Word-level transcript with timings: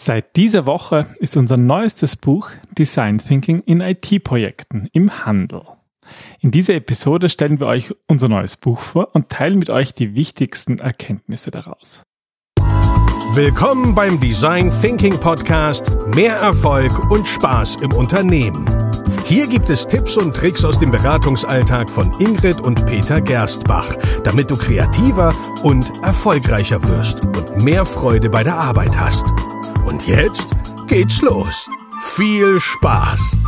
Seit 0.00 0.36
dieser 0.36 0.64
Woche 0.64 1.06
ist 1.18 1.36
unser 1.36 1.56
neuestes 1.56 2.14
Buch 2.14 2.50
Design 2.78 3.18
Thinking 3.18 3.58
in 3.66 3.80
IT-Projekten 3.80 4.88
im 4.92 5.26
Handel. 5.26 5.62
In 6.38 6.52
dieser 6.52 6.74
Episode 6.74 7.28
stellen 7.28 7.58
wir 7.58 7.66
euch 7.66 7.92
unser 8.06 8.28
neues 8.28 8.56
Buch 8.56 8.78
vor 8.78 9.16
und 9.16 9.28
teilen 9.28 9.58
mit 9.58 9.70
euch 9.70 9.94
die 9.94 10.14
wichtigsten 10.14 10.78
Erkenntnisse 10.78 11.50
daraus. 11.50 12.04
Willkommen 13.32 13.96
beim 13.96 14.20
Design 14.20 14.72
Thinking 14.80 15.18
Podcast 15.18 15.90
Mehr 16.14 16.36
Erfolg 16.36 17.10
und 17.10 17.26
Spaß 17.26 17.76
im 17.82 17.92
Unternehmen. 17.92 18.66
Hier 19.24 19.48
gibt 19.48 19.68
es 19.68 19.86
Tipps 19.86 20.16
und 20.16 20.34
Tricks 20.34 20.64
aus 20.64 20.78
dem 20.78 20.92
Beratungsalltag 20.92 21.90
von 21.90 22.12
Ingrid 22.20 22.60
und 22.60 22.86
Peter 22.86 23.20
Gerstbach, 23.20 23.96
damit 24.22 24.48
du 24.48 24.56
kreativer 24.56 25.34
und 25.64 25.90
erfolgreicher 26.04 26.82
wirst 26.84 27.24
und 27.24 27.64
mehr 27.64 27.84
Freude 27.84 28.30
bei 28.30 28.44
der 28.44 28.56
Arbeit 28.56 28.96
hast. 28.96 29.26
Und 29.88 30.06
jetzt 30.06 30.54
geht's 30.86 31.22
los. 31.22 31.66
Viel 32.02 32.60
Spaß! 32.60 33.38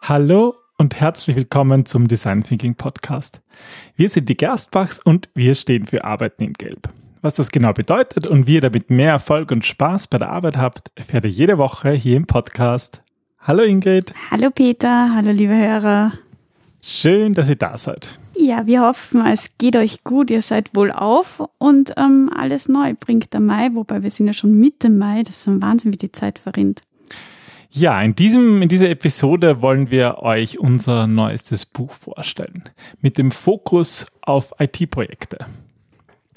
Hallo 0.00 0.56
und 0.78 0.98
herzlich 0.98 1.36
willkommen 1.36 1.86
zum 1.86 2.08
Design 2.08 2.42
Thinking 2.42 2.74
Podcast. 2.74 3.40
Wir 3.94 4.08
sind 4.08 4.28
die 4.28 4.36
Gerstbachs 4.36 4.98
und 4.98 5.28
wir 5.32 5.54
stehen 5.54 5.86
für 5.86 6.02
Arbeiten 6.02 6.42
in 6.42 6.54
Gelb. 6.54 6.88
Was 7.22 7.34
das 7.34 7.52
genau 7.52 7.72
bedeutet 7.72 8.26
und 8.26 8.48
wie 8.48 8.54
ihr 8.54 8.62
damit 8.62 8.90
mehr 8.90 9.12
Erfolg 9.12 9.52
und 9.52 9.64
Spaß 9.64 10.08
bei 10.08 10.18
der 10.18 10.30
Arbeit 10.30 10.56
habt, 10.56 10.90
erfährt 10.96 11.24
ihr 11.24 11.30
jede 11.30 11.56
Woche 11.56 11.92
hier 11.92 12.16
im 12.16 12.26
Podcast. 12.26 13.00
Hallo 13.38 13.62
Ingrid. 13.62 14.12
Hallo 14.32 14.50
Peter, 14.50 15.14
hallo 15.14 15.30
liebe 15.30 15.54
Hörer. 15.54 16.14
Schön, 16.82 17.34
dass 17.34 17.48
ihr 17.48 17.54
da 17.54 17.78
seid. 17.78 18.18
Ja, 18.42 18.66
wir 18.66 18.80
hoffen, 18.80 19.26
es 19.26 19.58
geht 19.58 19.76
euch 19.76 20.02
gut, 20.02 20.30
ihr 20.30 20.40
seid 20.40 20.74
wohl 20.74 20.90
auf 20.92 21.42
und 21.58 21.92
ähm, 21.98 22.30
alles 22.34 22.70
neu 22.70 22.94
bringt 22.98 23.34
der 23.34 23.40
Mai, 23.40 23.68
wobei 23.74 24.02
wir 24.02 24.10
sind 24.10 24.28
ja 24.28 24.32
schon 24.32 24.54
Mitte 24.54 24.88
Mai, 24.88 25.22
das 25.24 25.36
ist 25.36 25.46
ein 25.46 25.60
Wahnsinn, 25.60 25.92
wie 25.92 25.98
die 25.98 26.10
Zeit 26.10 26.38
verrinnt. 26.38 26.80
Ja, 27.70 28.00
in, 28.00 28.14
diesem, 28.14 28.62
in 28.62 28.68
dieser 28.70 28.88
Episode 28.88 29.60
wollen 29.60 29.90
wir 29.90 30.20
euch 30.20 30.58
unser 30.58 31.06
neuestes 31.06 31.66
Buch 31.66 31.92
vorstellen, 31.92 32.64
mit 33.02 33.18
dem 33.18 33.30
Fokus 33.30 34.06
auf 34.22 34.54
IT-Projekte. 34.58 35.44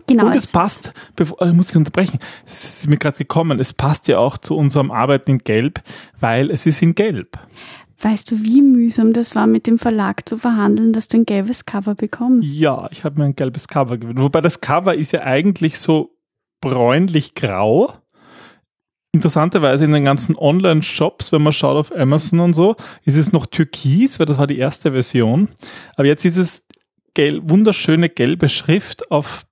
Genau. 0.06 0.26
Und 0.26 0.34
es 0.36 0.48
passt, 0.48 0.94
bevor, 1.16 1.42
äh, 1.42 1.54
muss 1.54 1.70
ich 1.70 1.78
unterbrechen, 1.78 2.20
es 2.45 2.82
ist 2.82 2.90
mir 2.90 2.98
gerade 2.98 3.17
gekommen, 3.17 3.62
es 3.62 3.73
passt 3.73 4.10
ja 4.10 4.17
auch 4.17 4.38
zu 4.38 4.58
unserem 4.58 4.92
Arbeiten 4.92 5.32
in 5.32 5.38
Gelb, 5.38 5.82
weil 6.20 6.52
es 6.52 6.66
ist 6.66 6.82
in 6.82 6.95
Gelb. 6.95 7.40
Weißt 8.04 8.30
du, 8.30 8.44
wie 8.44 8.62
mühsam 8.62 9.14
das 9.14 9.34
war, 9.34 9.48
mit 9.48 9.66
dem 9.66 9.80
Verlag 9.80 10.28
zu 10.28 10.38
verhandeln, 10.38 10.92
dass 10.92 11.08
du 11.08 11.18
ein 11.18 11.26
gelbes 11.26 11.64
Cover 11.64 11.96
bekommst? 11.96 12.54
Ja, 12.54 12.90
ich 12.92 13.06
habe 13.06 13.18
mir 13.18 13.26
ein 13.26 13.36
gelbes 13.36 13.70
Cover 13.70 13.98
gewünscht. 13.98 14.22
Wobei 14.22 14.42
das 14.42 14.60
Cover 14.60 14.94
ist 14.94 15.14
ja 15.14 15.22
eigentlich 15.22 15.80
so 15.80 16.14
bräunlich-grau. 16.60 17.94
Interessanterweise 19.14 19.86
in 19.86 19.92
den 19.92 20.04
ganzen 20.04 20.36
Online-Shops, 20.36 21.32
wenn 21.32 21.44
man 21.44 21.54
schaut 21.54 21.78
auf 21.78 21.95
Amazon 21.95 22.42
und 22.42 22.56
so, 22.56 22.76
ist 23.06 23.16
es 23.16 23.32
noch 23.32 23.45
türkis, 23.45 24.20
weil 24.20 24.26
das 24.26 24.38
war 24.38 24.48
die 24.48 24.58
erste 24.58 24.92
Version. 24.92 25.48
Aber 25.95 26.06
jetzt 26.06 26.26
ist 26.26 26.36
es 26.36 26.66
gelb, 27.14 27.50
wunderschöne 27.50 28.10
gelbe 28.10 28.50
Schrift 28.50 29.12
auf 29.12 29.45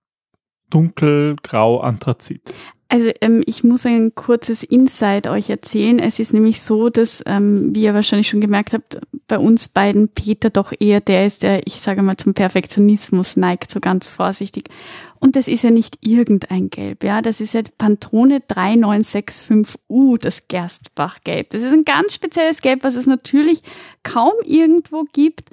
dunkelgrau 0.70 1.80
Anthrazit. 1.80 2.54
Also 2.92 3.09
ähm, 3.22 3.42
ich 3.45 3.64
muss 3.64 3.86
ein 3.86 4.16
kurzes 4.16 4.64
Insight 4.64 5.25
euch 5.25 5.50
erzählen. 5.50 5.97
Es 5.97 6.20
ist 6.20 6.34
nämlich 6.34 6.61
so, 6.61 6.89
dass, 6.89 7.23
ähm, 7.25 7.73
wie 7.73 7.84
ihr 7.84 7.94
wahrscheinlich 7.94 8.28
schon 8.28 8.42
gemerkt 8.42 8.73
habt, 8.73 9.00
bei 9.30 9.39
uns 9.39 9.70
beiden 9.70 10.09
Peter 10.09 10.50
doch 10.50 10.73
eher 10.78 11.00
der 11.00 11.25
ist, 11.25 11.44
der, 11.44 11.66
ich 11.66 11.80
sage 11.80 12.02
mal, 12.02 12.17
zum 12.17 12.34
Perfektionismus 12.34 13.38
neigt, 13.38 13.72
so 13.72 13.80
ganz 13.80 14.09
vorsichtig. 14.09 14.66
Und 15.22 15.38
das 15.38 15.47
ist 15.47 15.64
ja 15.64 15.72
nicht 15.72 16.00
irgendein 16.02 16.69
Gelb, 16.69 17.06
ja. 17.06 17.22
Das 17.22 17.39
ist 17.39 17.53
ja 17.53 17.62
Pantone 17.78 18.39
3965U, 18.39 20.17
das 20.17 20.50
Gerstbachgelb. 20.50 21.52
Das 21.52 21.62
ist 21.62 21.72
ein 21.72 21.86
ganz 21.86 22.14
spezielles 22.16 22.62
Gelb, 22.62 22.84
was 22.84 22.95
es 22.95 23.06
natürlich 23.06 23.64
kaum 24.03 24.34
irgendwo 24.44 25.06
gibt. 25.14 25.50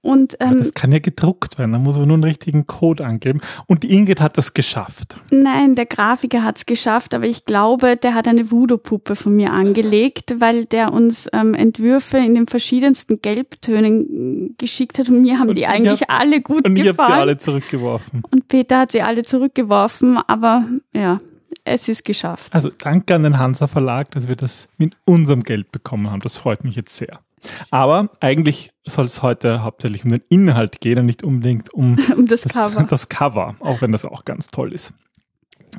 Und, 0.00 0.36
ähm, 0.38 0.58
das 0.58 0.74
kann 0.74 0.92
ja 0.92 1.00
gedruckt 1.00 1.58
werden, 1.58 1.72
da 1.72 1.78
muss 1.78 1.98
man 1.98 2.06
nur 2.06 2.14
einen 2.14 2.24
richtigen 2.24 2.66
Code 2.66 3.04
angeben. 3.04 3.40
Und 3.66 3.84
Ingrid 3.84 4.20
hat 4.20 4.38
das 4.38 4.54
geschafft. 4.54 5.16
Nein, 5.30 5.74
der 5.74 5.86
Grafiker 5.86 6.44
hat 6.44 6.58
es 6.58 6.66
geschafft, 6.66 7.14
aber 7.14 7.26
ich 7.26 7.44
glaube, 7.44 7.96
der 7.96 8.14
hat 8.14 8.28
eine 8.28 8.50
Voodoo-Puppe 8.50 9.16
von 9.16 9.34
mir 9.34 9.52
angelegt, 9.52 10.36
weil 10.38 10.66
der 10.66 10.92
uns 10.92 11.28
ähm, 11.32 11.54
Entwürfe 11.54 12.18
in 12.18 12.34
den 12.34 12.46
verschiedensten 12.46 13.20
Gelbtönen 13.20 14.54
geschickt 14.56 14.98
hat 14.98 15.08
und 15.08 15.22
mir 15.22 15.40
haben 15.40 15.48
und 15.48 15.58
die 15.58 15.66
eigentlich 15.66 16.02
hab, 16.02 16.20
alle 16.20 16.42
gut 16.42 16.66
und 16.66 16.74
gefallen. 16.76 16.78
Und 16.78 16.78
ich 16.78 16.98
habe 16.98 17.12
sie 17.12 17.20
alle 17.20 17.38
zurückgeworfen. 17.38 18.22
Und 18.30 18.48
Peter 18.48 18.78
hat 18.78 18.92
sie 18.92 19.02
alle 19.02 19.22
zurückgeworfen, 19.22 20.18
aber 20.28 20.64
ja, 20.94 21.18
es 21.64 21.88
ist 21.88 22.04
geschafft. 22.04 22.54
Also 22.54 22.70
danke 22.70 23.14
an 23.14 23.24
den 23.24 23.38
Hansa 23.38 23.66
Verlag, 23.66 24.10
dass 24.12 24.28
wir 24.28 24.36
das 24.36 24.68
mit 24.76 24.96
unserem 25.04 25.42
Geld 25.42 25.72
bekommen 25.72 26.10
haben. 26.10 26.20
Das 26.20 26.36
freut 26.36 26.64
mich 26.64 26.76
jetzt 26.76 26.96
sehr. 26.96 27.20
Aber 27.70 28.10
eigentlich 28.20 28.72
soll 28.86 29.06
es 29.06 29.22
heute 29.22 29.62
hauptsächlich 29.62 30.04
um 30.04 30.10
den 30.10 30.22
Inhalt 30.28 30.80
gehen 30.80 30.98
und 30.98 31.06
nicht 31.06 31.22
unbedingt 31.22 31.72
um, 31.72 31.98
um 32.16 32.26
das, 32.26 32.42
das, 32.42 32.52
Cover. 32.52 32.82
das 32.88 33.08
Cover, 33.08 33.56
auch 33.60 33.80
wenn 33.80 33.92
das 33.92 34.04
auch 34.04 34.24
ganz 34.24 34.48
toll 34.48 34.72
ist. 34.72 34.92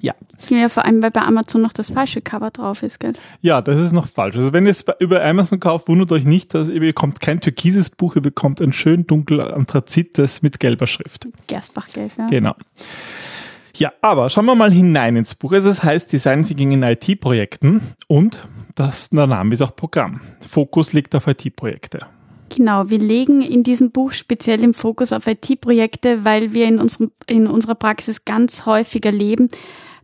Ja. 0.01 0.13
Ja, 0.49 0.69
vor 0.69 0.85
allem, 0.85 1.01
weil 1.01 1.11
bei 1.11 1.21
Amazon 1.21 1.61
noch 1.61 1.73
das 1.73 1.91
falsche 1.91 2.21
Cover 2.21 2.51
drauf 2.51 2.83
ist, 2.83 2.99
gell? 2.99 3.13
Ja, 3.41 3.61
das 3.61 3.79
ist 3.79 3.91
noch 3.91 4.07
falsch. 4.07 4.37
Also 4.37 4.53
wenn 4.53 4.65
ihr 4.65 4.71
es 4.71 4.85
über 4.99 5.23
Amazon 5.23 5.59
kauft, 5.59 5.87
wundert 5.87 6.11
euch 6.11 6.25
nicht, 6.25 6.53
dass 6.53 6.69
ihr 6.69 6.79
bekommt 6.79 7.19
kein 7.19 7.41
türkises 7.41 7.89
Buch, 7.89 8.15
ihr 8.15 8.21
bekommt 8.21 8.61
ein 8.61 8.71
schön 8.71 9.05
dunkel 9.05 9.41
anthrazites 9.41 10.41
mit 10.41 10.59
gelber 10.59 10.87
Schrift. 10.87 11.27
Gerstbachgelb, 11.47 12.11
ja. 12.17 12.27
Genau. 12.27 12.55
Ja, 13.75 13.93
aber 14.01 14.29
schauen 14.29 14.45
wir 14.45 14.55
mal 14.55 14.71
hinein 14.71 15.15
ins 15.15 15.35
Buch. 15.35 15.53
Also 15.53 15.69
es 15.69 15.83
heißt 15.83 16.11
Design 16.11 16.43
Thinking 16.43 16.71
in 16.71 16.83
IT-Projekten 16.83 17.81
und 18.07 18.39
das, 18.79 19.09
der 19.09 19.27
Name 19.27 19.53
ist 19.53 19.61
auch 19.61 19.75
Programm. 19.75 20.21
Fokus 20.39 20.93
liegt 20.93 21.13
auf 21.13 21.27
IT-Projekte. 21.27 22.05
Genau, 22.49 22.89
wir 22.89 22.97
legen 22.97 23.41
in 23.41 23.63
diesem 23.63 23.91
Buch 23.91 24.13
speziell 24.13 24.57
den 24.57 24.73
Fokus 24.73 25.13
auf 25.13 25.27
IT-Projekte, 25.27 26.23
weil 26.23 26.53
wir 26.53 26.65
in, 26.65 26.79
unserem, 26.79 27.11
in 27.27 27.45
unserer 27.45 27.75
Praxis 27.75 28.25
ganz 28.25 28.65
häufig 28.65 29.05
erleben, 29.05 29.49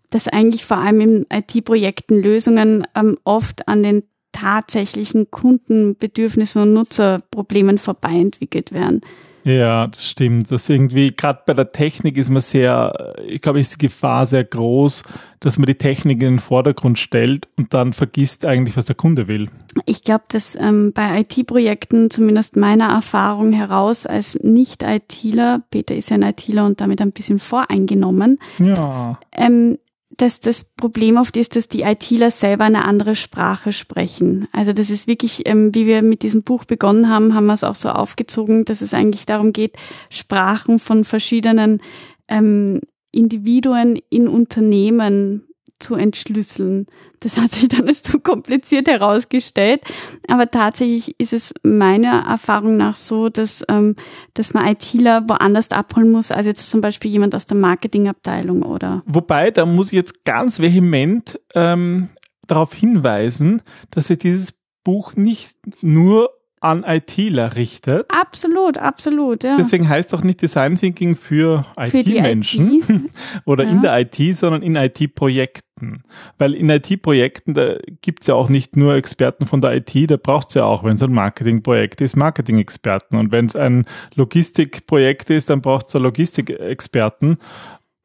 dass 0.10 0.28
eigentlich 0.28 0.66
vor 0.66 0.78
allem 0.78 1.02
in 1.02 1.26
IT-Projekten 1.32 2.22
Lösungen 2.22 2.86
ähm, 2.96 3.18
oft 3.24 3.68
an 3.68 3.82
den 3.82 4.04
tatsächlichen 4.32 5.32
Kundenbedürfnissen 5.32 6.62
und 6.62 6.74
Nutzerproblemen 6.74 7.78
vorbei 7.78 8.12
entwickelt 8.12 8.74
werden. 8.74 9.02
Ja, 9.46 9.86
das 9.86 10.10
stimmt. 10.10 10.50
Das 10.50 10.68
irgendwie, 10.70 11.16
gerade 11.16 11.42
bei 11.46 11.54
der 11.54 11.72
Technik 11.72 12.18
ist 12.18 12.32
man 12.32 12.42
sehr, 12.42 13.14
ich 13.28 13.44
glaube, 13.44 13.60
ist 13.60 13.74
die 13.74 13.86
Gefahr 13.86 14.26
sehr 14.26 14.44
groß, 14.44 15.04
dass 15.40 15.60
man 15.60 15.68
die 15.68 15.76
Technik 15.76 16.24
in 16.24 16.30
den 16.30 16.40
Vordergrund 16.40 16.98
stellt 16.98 17.48
und 17.56 17.72
dann 17.72 17.94
vergisst 17.94 18.44
eigentlich, 18.44 18.76
was 18.76 18.86
der 18.86 18.96
Kunde 18.96 19.28
will. 19.28 19.50
Ich 19.86 20.02
glaube, 20.02 20.24
dass 20.30 20.56
ähm, 20.60 20.94
bei 20.94 21.20
IT-Projekten, 21.20 22.10
zumindest 22.10 22.56
meiner 22.56 22.90
Erfahrung 22.90 23.54
heraus 23.54 24.08
als 24.08 24.40
Nicht-ITler, 24.42 25.62
Peter 25.70 25.96
ist 25.96 26.10
ja 26.10 26.16
ein 26.16 26.24
ITler 26.24 26.66
und 26.66 26.82
damit 26.82 27.00
ein 27.00 27.12
bisschen 27.12 27.38
voreingenommen, 27.38 28.40
ja. 28.58 29.20
ähm, 29.32 29.78
dass 30.18 30.40
das 30.40 30.64
Problem 30.64 31.18
oft 31.18 31.38
ist, 31.38 31.56
dass 31.56 31.68
die 31.68 31.82
ITler 31.82 32.32
selber 32.32 32.66
eine 32.66 32.86
andere 32.86 33.16
Sprache 33.16 33.74
sprechen. 33.74 34.48
Also 34.52 34.74
das 34.74 34.90
ist 34.90 35.08
wirklich, 35.08 35.48
ähm, 35.48 35.74
wie 35.74 35.86
wir 35.86 36.02
mit 36.02 36.24
diesem 36.24 36.44
Buch 36.44 36.66
begonnen 36.66 37.10
haben, 37.10 37.34
haben 37.34 37.46
wir 37.46 37.54
es 37.54 37.64
auch 37.64 37.76
so 37.76 37.90
aufgezogen, 37.90 38.66
dass 38.66 38.82
es 38.82 38.94
eigentlich 38.94 39.26
darum 39.26 39.54
geht, 39.54 39.78
Sprachen 40.10 40.80
von 40.80 41.04
verschiedenen 41.04 41.82
ähm, 42.28 42.82
Individuen 43.12 44.00
in 44.10 44.28
Unternehmen 44.28 45.48
zu 45.80 45.96
entschlüsseln. 45.96 46.88
Das 47.20 47.38
hat 47.38 47.52
sich 47.52 47.68
dann 47.68 47.88
als 47.88 48.02
zu 48.02 48.20
kompliziert 48.20 48.88
herausgestellt. 48.88 49.82
Aber 50.28 50.50
tatsächlich 50.50 51.20
ist 51.20 51.34
es 51.34 51.54
meiner 51.64 52.26
Erfahrung 52.28 52.78
nach 52.78 52.96
so, 52.96 53.30
dass, 53.30 53.64
ähm, 53.70 53.96
dass 54.34 54.54
man 54.54 54.68
ITler 54.68 55.28
woanders 55.28 55.72
abholen 55.72 56.12
muss, 56.12 56.32
als 56.32 56.48
jetzt 56.48 56.70
zum 56.70 56.82
Beispiel 56.82 57.12
jemand 57.12 57.36
aus 57.36 57.46
der 57.46 57.58
Marketingabteilung 57.58 58.64
oder. 58.64 59.04
Wobei, 59.06 59.52
da 59.52 59.66
muss 59.66 59.88
ich 59.88 59.94
jetzt 59.94 60.24
ganz 60.24 60.60
vehement 60.60 61.40
ähm, 61.54 62.10
darauf 62.48 62.74
hinweisen, 62.74 63.62
dass 63.92 64.08
sich 64.08 64.20
dieses 64.20 64.54
Buch 64.84 65.16
nicht 65.16 65.56
nur 65.82 66.30
an 66.62 66.84
ITler 66.84 67.56
richtet. 67.56 68.08
Absolut, 68.10 68.78
absolut, 68.78 69.44
ja. 69.44 69.58
Deswegen 69.58 69.88
heißt 69.88 70.14
auch 70.14 70.24
nicht 70.24 70.42
Design 70.42 70.78
Thinking 70.78 71.16
für, 71.16 71.66
für 71.90 71.98
IT-Menschen 72.00 72.82
IT. 72.82 73.12
oder 73.46 73.66
ja. 73.66 73.70
in 73.70 73.82
der 73.82 74.00
IT, 74.00 74.38
sondern 74.38 74.62
in 74.62 74.76
IT-Projekten. 74.76 76.04
Weil 76.38 76.54
in 76.54 76.70
IT-Projekten, 76.70 77.54
da 77.54 77.76
gibt's 78.02 78.28
ja 78.28 78.36
auch 78.36 78.50
nicht 78.50 78.78
nur 78.78 78.96
Experten 78.96 79.46
von 79.46 79.62
der 79.62 79.76
IT, 79.76 80.10
da 80.10 80.18
braucht's 80.18 80.54
ja 80.54 80.64
auch, 80.64 80.84
wenn 80.84 80.96
es 80.96 81.04
ein 81.04 81.12
Marketingprojekt 81.12 82.02
ist, 82.02 82.16
Marketing-Experten. 82.16 83.18
Und 83.18 83.32
wenn 83.32 83.46
es 83.46 83.56
ein 83.56 83.86
Logistikprojekt 84.16 85.30
ist, 85.30 85.50
dann 85.50 85.62
braucht's 85.62 85.94
ja 85.94 86.00
Logistikexperten. 86.00 87.38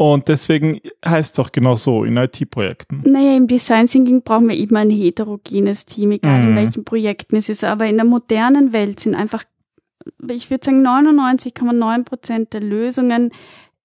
Und 0.00 0.28
deswegen 0.28 0.80
heißt 1.04 1.34
es 1.34 1.38
auch 1.38 1.52
genau 1.52 1.76
so 1.76 2.04
in 2.04 2.16
IT-Projekten. 2.16 3.02
Naja, 3.04 3.36
im 3.36 3.46
Design 3.46 3.86
Thinking 3.86 4.22
brauchen 4.22 4.48
wir 4.48 4.56
immer 4.56 4.78
ein 4.78 4.88
heterogenes 4.88 5.84
Team, 5.84 6.12
egal 6.12 6.40
mhm. 6.40 6.48
in 6.48 6.56
welchen 6.56 6.84
Projekten 6.86 7.36
es 7.36 7.50
ist. 7.50 7.64
Aber 7.64 7.84
in 7.84 7.96
der 7.96 8.06
modernen 8.06 8.72
Welt 8.72 8.98
sind 8.98 9.14
einfach, 9.14 9.44
ich 10.26 10.50
würde 10.50 10.64
sagen, 10.64 10.86
99,9 10.86 12.04
Prozent 12.04 12.54
der 12.54 12.62
Lösungen 12.62 13.30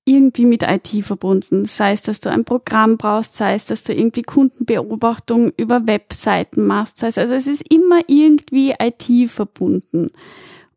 irgendwie 0.06 0.46
mit 0.46 0.64
IT 0.64 1.04
verbunden. 1.04 1.66
Sei 1.66 1.92
es, 1.92 2.04
dass 2.04 2.22
du 2.22 2.30
ein 2.30 2.46
Programm 2.46 2.96
brauchst, 2.96 3.36
sei 3.36 3.54
es, 3.54 3.66
dass 3.66 3.84
du 3.84 3.94
irgendwie 3.94 4.22
Kundenbeobachtung 4.22 5.52
über 5.58 5.86
Webseiten 5.86 6.66
machst, 6.66 6.98
sei 6.98 7.08
es, 7.08 7.18
also 7.18 7.34
es 7.34 7.46
ist 7.46 7.74
immer 7.74 8.00
irgendwie 8.08 8.74
IT 8.80 9.30
verbunden. 9.30 10.12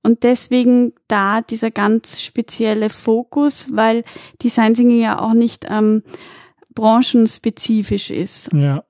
Und 0.09 0.23
deswegen 0.23 0.95
da 1.07 1.43
dieser 1.43 1.71
ganz 1.71 2.23
spezielle 2.23 2.89
Fokus, 2.89 3.69
weil 3.75 4.05
Design 4.43 4.73
Thinking 4.73 5.03
ja 5.03 5.21
auch 5.21 5.35
nicht 5.35 5.67
ähm, 5.69 6.03
branchenspezifisch 6.75 8.11
ist. 8.11 8.51
Ja. 8.55 8.85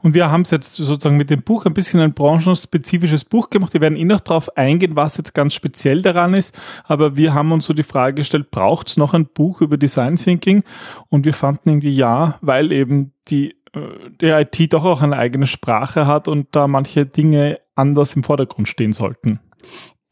Und 0.00 0.14
wir 0.14 0.30
haben 0.30 0.42
es 0.42 0.52
jetzt 0.52 0.76
sozusagen 0.76 1.16
mit 1.16 1.30
dem 1.30 1.42
Buch 1.42 1.66
ein 1.66 1.74
bisschen 1.74 1.98
ein 1.98 2.14
branchenspezifisches 2.14 3.24
Buch 3.24 3.50
gemacht. 3.50 3.72
Wir 3.72 3.80
werden 3.80 3.96
eh 3.96 4.04
noch 4.04 4.20
darauf 4.20 4.56
eingehen, 4.56 4.94
was 4.94 5.16
jetzt 5.16 5.34
ganz 5.34 5.54
speziell 5.54 6.02
daran 6.02 6.34
ist. 6.34 6.56
Aber 6.84 7.16
wir 7.16 7.34
haben 7.34 7.50
uns 7.50 7.64
so 7.64 7.72
die 7.72 7.82
Frage 7.82 8.14
gestellt, 8.14 8.52
braucht 8.52 8.90
es 8.90 8.96
noch 8.96 9.12
ein 9.12 9.26
Buch 9.26 9.60
über 9.60 9.76
Design 9.76 10.14
Thinking? 10.14 10.62
Und 11.08 11.24
wir 11.24 11.34
fanden 11.34 11.68
irgendwie 11.68 11.96
ja, 11.96 12.38
weil 12.42 12.72
eben 12.72 13.12
die, 13.26 13.56
äh, 13.72 13.80
die 14.20 14.26
IT 14.26 14.72
doch 14.72 14.84
auch 14.84 15.02
eine 15.02 15.16
eigene 15.16 15.48
Sprache 15.48 16.06
hat 16.06 16.28
und 16.28 16.46
da 16.52 16.68
manche 16.68 17.06
Dinge 17.06 17.58
anders 17.74 18.14
im 18.14 18.22
Vordergrund 18.22 18.68
stehen 18.68 18.92
sollten. 18.92 19.40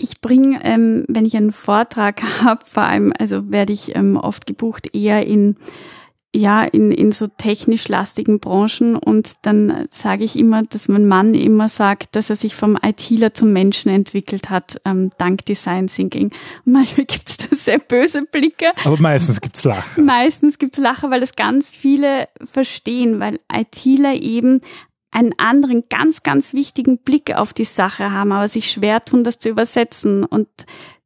Ich 0.02 0.20
bringe, 0.20 0.60
ähm, 0.64 1.04
wenn 1.06 1.25
ich 1.25 1.37
einen 1.37 1.52
Vortrag 1.52 2.22
habe, 2.43 2.64
vor 2.66 2.82
allem, 2.82 3.12
also 3.19 3.52
werde 3.52 3.72
ich 3.72 3.94
ähm, 3.94 4.16
oft 4.16 4.46
gebucht, 4.46 4.94
eher 4.94 5.26
in 5.26 5.56
ja, 6.34 6.62
in, 6.62 6.93
in 6.93 7.12
so 7.12 7.26
technisch 7.26 7.88
lastigen 7.88 8.40
Branchen 8.40 8.96
und 8.96 9.34
dann 9.43 9.87
sage 9.90 10.25
ich 10.25 10.38
immer, 10.38 10.62
dass 10.62 10.88
mein 10.88 11.06
Mann 11.06 11.34
immer 11.34 11.69
sagt, 11.69 12.16
dass 12.16 12.31
er 12.31 12.37
sich 12.37 12.54
vom 12.54 12.78
ITler 12.82 13.34
zum 13.34 13.52
Menschen 13.52 13.90
entwickelt 13.90 14.49
hat, 14.49 14.81
ähm, 14.87 15.10
dank 15.19 15.44
Design 15.44 15.88
Thinking. 15.88 16.32
Und 16.64 16.72
manchmal 16.72 17.04
gibt's 17.06 17.37
da 17.37 17.54
sehr 17.54 17.78
böse 17.78 18.22
Blicke. 18.22 18.72
Aber 18.82 18.96
meistens 18.99 19.43
gibt's 19.43 19.62
Lacher. 19.64 20.00
Meistens 20.00 20.58
gibt's 20.58 20.78
Lacher, 20.78 21.10
weil 21.10 21.20
das 21.20 21.37
ganz 21.37 21.70
viele 21.70 22.28
verstehen, 22.43 23.20
weil 23.20 23.38
ITler 23.52 24.14
eben 24.14 24.62
einen 25.12 25.32
anderen, 25.37 25.85
ganz, 25.88 26.23
ganz 26.23 26.53
wichtigen 26.53 26.99
Blick 26.99 27.37
auf 27.37 27.53
die 27.53 27.64
Sache 27.64 28.11
haben, 28.11 28.32
aber 28.32 28.49
sich 28.49 28.70
schwer 28.70 29.03
tun, 29.03 29.25
das 29.25 29.38
zu 29.38 29.50
übersetzen. 29.50 30.25
Und 30.25 30.49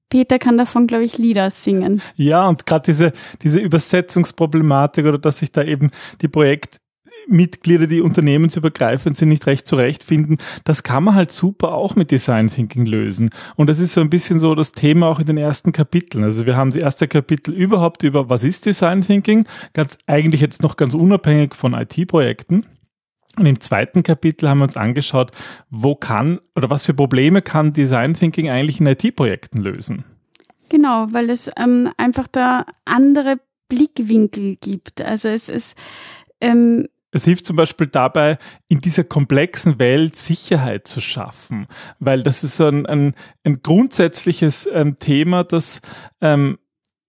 Peter 0.08 0.38
kann 0.38 0.56
davon, 0.56 0.87
glaube 0.87 1.05
ich, 1.05 1.19
Lieder 1.19 1.50
singen. 1.50 2.00
Ja, 2.14 2.49
und 2.49 2.64
gerade 2.67 2.85
diese, 2.87 3.12
diese 3.43 3.61
Übersetzungsproblematik 3.61 5.05
oder 5.05 5.19
dass 5.19 5.41
sich 5.41 5.50
da 5.50 5.64
eben 5.64 5.91
die 6.20 6.29
Projektmitglieder, 6.29 7.88
die 7.88 8.00
unternehmensübergreifend 8.00 9.17
sind, 9.17 9.31
nicht 9.31 9.49
recht 9.49 9.67
zurechtfinden, 9.67 10.38
das 10.62 10.85
kann 10.85 11.03
man 11.03 11.17
halt 11.17 11.32
super 11.32 11.73
auch 11.73 11.97
mit 11.97 12.12
Design 12.12 12.47
Thinking 12.47 12.87
lösen. 12.87 13.31
Und 13.56 13.69
das 13.69 13.81
ist 13.81 13.94
so 13.94 14.00
ein 14.00 14.11
bisschen 14.11 14.38
so 14.38 14.55
das 14.55 14.70
Thema 14.70 15.08
auch 15.08 15.19
in 15.19 15.26
den 15.26 15.38
ersten 15.38 15.73
Kapiteln. 15.73 16.23
Also 16.23 16.47
wir 16.47 16.56
haben 16.56 16.70
das 16.70 16.81
erste 16.81 17.08
Kapitel 17.08 17.53
überhaupt 17.53 18.05
über, 18.05 18.31
was 18.31 18.44
ist 18.44 18.67
Design 18.67 19.00
Thinking? 19.00 19.44
Ganz, 19.73 19.99
eigentlich 20.06 20.41
jetzt 20.41 20.62
noch 20.62 20.76
ganz 20.76 20.94
unabhängig 20.94 21.56
von 21.56 21.75
IT-Projekten. 21.75 22.64
Und 23.38 23.47
im 23.47 23.61
zweiten 23.61 24.03
Kapitel 24.03 24.49
haben 24.49 24.59
wir 24.59 24.65
uns 24.65 24.77
angeschaut, 24.77 25.31
wo 25.71 25.94
kann 25.94 26.41
oder 26.55 26.71
was 26.71 26.87
für 26.87 26.94
Probleme 26.94 27.43
kann 27.43 27.73
Design 27.73 28.15
Thinking 28.15 28.49
eigentlich 28.49 28.81
in 28.81 28.87
IT-Projekten 28.87 29.62
lösen. 29.62 30.05
Genau, 30.69 31.06
weil 31.11 31.31
es 31.31 31.50
ähm, 31.59 31.91
einfach 31.97 32.27
da 32.27 32.65
andere 32.85 33.37
Blickwinkel 33.69 34.56
gibt. 34.56 35.00
Also 35.03 35.29
es 35.29 35.49
ist 35.49 35.77
ähm, 36.41 36.87
es 37.12 37.25
hilft 37.25 37.47
zum 37.47 37.56
Beispiel 37.56 37.87
dabei, 37.87 38.37
in 38.69 38.81
dieser 38.81 39.05
komplexen 39.05 39.79
Welt 39.79 40.17
Sicherheit 40.17 40.87
zu 40.87 41.00
schaffen, 41.00 41.67
weil 41.99 42.23
das 42.23 42.44
ist 42.44 42.56
so 42.56 42.67
ein, 42.67 42.85
ein, 42.85 43.15
ein 43.44 43.62
grundsätzliches 43.62 44.69
ähm, 44.71 44.99
Thema, 44.99 45.43
das 45.43 45.81
ähm, 46.21 46.59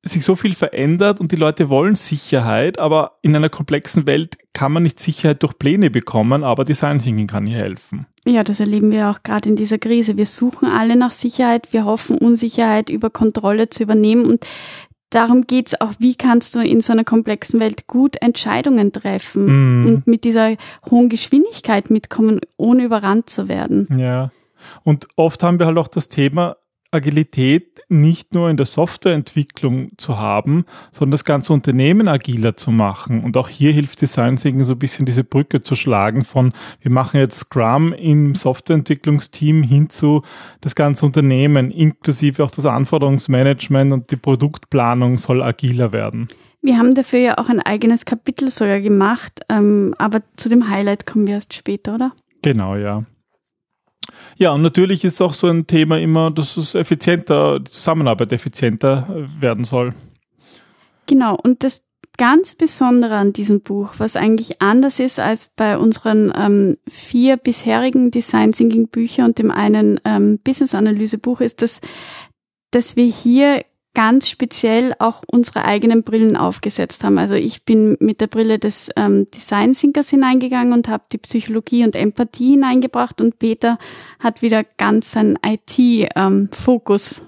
sich 0.03 0.23
so 0.23 0.35
viel 0.35 0.55
verändert 0.55 1.19
und 1.19 1.31
die 1.31 1.35
Leute 1.35 1.69
wollen 1.69 1.95
Sicherheit, 1.95 2.79
aber 2.79 3.17
in 3.21 3.35
einer 3.35 3.49
komplexen 3.49 4.07
Welt 4.07 4.37
kann 4.53 4.71
man 4.71 4.83
nicht 4.83 4.99
Sicherheit 4.99 5.43
durch 5.43 5.57
Pläne 5.57 5.89
bekommen, 5.89 6.43
aber 6.43 6.63
Design 6.63 6.99
Thinking 6.99 7.27
kann 7.27 7.45
hier 7.45 7.57
helfen. 7.57 8.05
Ja, 8.25 8.43
das 8.43 8.59
erleben 8.59 8.91
wir 8.91 9.09
auch 9.09 9.23
gerade 9.23 9.49
in 9.49 9.55
dieser 9.55 9.77
Krise. 9.77 10.17
Wir 10.17 10.25
suchen 10.25 10.69
alle 10.69 10.95
nach 10.95 11.11
Sicherheit, 11.11 11.73
wir 11.73 11.85
hoffen, 11.85 12.17
Unsicherheit 12.17 12.89
über 12.89 13.09
Kontrolle 13.09 13.69
zu 13.69 13.83
übernehmen 13.83 14.25
und 14.25 14.45
darum 15.09 15.47
geht's 15.47 15.79
auch, 15.79 15.93
wie 15.99 16.15
kannst 16.15 16.55
du 16.55 16.59
in 16.59 16.81
so 16.81 16.93
einer 16.93 17.03
komplexen 17.03 17.59
Welt 17.59 17.87
gut 17.87 18.21
Entscheidungen 18.21 18.91
treffen 18.91 19.83
mm. 19.83 19.87
und 19.87 20.07
mit 20.07 20.23
dieser 20.23 20.55
hohen 20.89 21.09
Geschwindigkeit 21.09 21.89
mitkommen, 21.89 22.41
ohne 22.57 22.83
überrannt 22.83 23.29
zu 23.29 23.47
werden. 23.47 23.87
Ja. 23.97 24.31
Und 24.83 25.07
oft 25.15 25.43
haben 25.43 25.59
wir 25.59 25.65
halt 25.65 25.77
auch 25.77 25.87
das 25.87 26.09
Thema, 26.09 26.57
Agilität 26.91 27.81
nicht 27.89 28.33
nur 28.33 28.49
in 28.49 28.57
der 28.57 28.65
Softwareentwicklung 28.65 29.91
zu 29.97 30.17
haben, 30.17 30.65
sondern 30.91 31.11
das 31.11 31.25
ganze 31.25 31.53
Unternehmen 31.53 32.07
agiler 32.07 32.55
zu 32.55 32.71
machen. 32.71 33.23
Und 33.23 33.37
auch 33.37 33.49
hier 33.49 33.71
hilft 33.71 34.01
Design 34.01 34.37
Thinking 34.37 34.63
so 34.63 34.73
ein 34.73 34.79
bisschen 34.79 35.05
diese 35.05 35.23
Brücke 35.23 35.61
zu 35.61 35.75
schlagen 35.75 36.23
von, 36.23 36.53
wir 36.81 36.91
machen 36.91 37.19
jetzt 37.19 37.39
Scrum 37.39 37.93
im 37.93 38.35
Softwareentwicklungsteam 38.35 39.63
hin 39.63 39.89
zu 39.89 40.21
das 40.61 40.75
ganze 40.75 41.05
Unternehmen, 41.05 41.71
inklusive 41.71 42.43
auch 42.43 42.51
das 42.51 42.65
Anforderungsmanagement 42.65 43.93
und 43.93 44.11
die 44.11 44.17
Produktplanung 44.17 45.17
soll 45.17 45.41
agiler 45.41 45.91
werden. 45.91 46.27
Wir 46.61 46.77
haben 46.77 46.95
dafür 46.95 47.19
ja 47.19 47.37
auch 47.37 47.49
ein 47.49 47.61
eigenes 47.61 48.05
Kapitel 48.05 48.49
sogar 48.49 48.81
gemacht, 48.81 49.41
ähm, 49.49 49.93
aber 49.97 50.21
zu 50.35 50.49
dem 50.49 50.69
Highlight 50.69 51.05
kommen 51.05 51.27
wir 51.27 51.35
erst 51.35 51.53
später, 51.53 51.95
oder? 51.95 52.11
Genau, 52.41 52.75
ja. 52.75 53.05
Ja, 54.37 54.51
und 54.51 54.61
natürlich 54.61 55.03
ist 55.03 55.21
auch 55.21 55.33
so 55.33 55.47
ein 55.47 55.67
Thema 55.67 55.99
immer, 55.99 56.31
dass 56.31 56.57
es 56.57 56.75
effizienter, 56.75 57.59
die 57.59 57.71
Zusammenarbeit 57.71 58.31
effizienter 58.31 59.07
äh, 59.09 59.41
werden 59.41 59.63
soll. 59.63 59.93
Genau, 61.07 61.37
und 61.41 61.63
das 61.63 61.83
ganz 62.17 62.55
Besondere 62.55 63.15
an 63.15 63.31
diesem 63.31 63.61
Buch, 63.61 63.93
was 63.99 64.15
eigentlich 64.15 64.61
anders 64.61 64.99
ist 64.99 65.19
als 65.19 65.49
bei 65.55 65.77
unseren 65.77 66.33
ähm, 66.35 66.77
vier 66.87 67.37
bisherigen 67.37 68.11
Design 68.11 68.51
Thinking 68.51 68.87
Büchern 68.87 69.27
und 69.27 69.39
dem 69.39 69.51
einen 69.51 69.99
ähm, 70.03 70.39
Business 70.43 70.75
Analyse 70.75 71.19
Buch, 71.19 71.41
ist, 71.41 71.61
dass, 71.61 71.79
dass 72.71 72.95
wir 72.95 73.05
hier 73.05 73.63
ganz 73.97 74.29
speziell 74.29 74.93
auch 74.99 75.23
unsere 75.25 75.65
eigenen 75.65 76.03
Brillen 76.03 76.37
aufgesetzt 76.37 77.03
haben. 77.03 77.17
Also 77.17 77.33
ich 77.33 77.65
bin 77.65 77.97
mit 77.99 78.21
der 78.21 78.27
Brille 78.27 78.59
des 78.59 78.91
ähm, 78.95 79.25
Design 79.33 79.73
Thinkers 79.73 80.11
hineingegangen 80.11 80.71
und 80.71 80.87
habe 80.87 81.05
die 81.11 81.17
Psychologie 81.17 81.83
und 81.83 81.95
Empathie 81.95 82.51
hineingebracht 82.51 83.19
und 83.21 83.39
Peter 83.39 83.79
hat 84.19 84.43
wieder 84.43 84.63
ganz 84.63 85.13
seinen 85.13 85.39
IT-Fokus 85.43 87.21
ähm, 87.21 87.27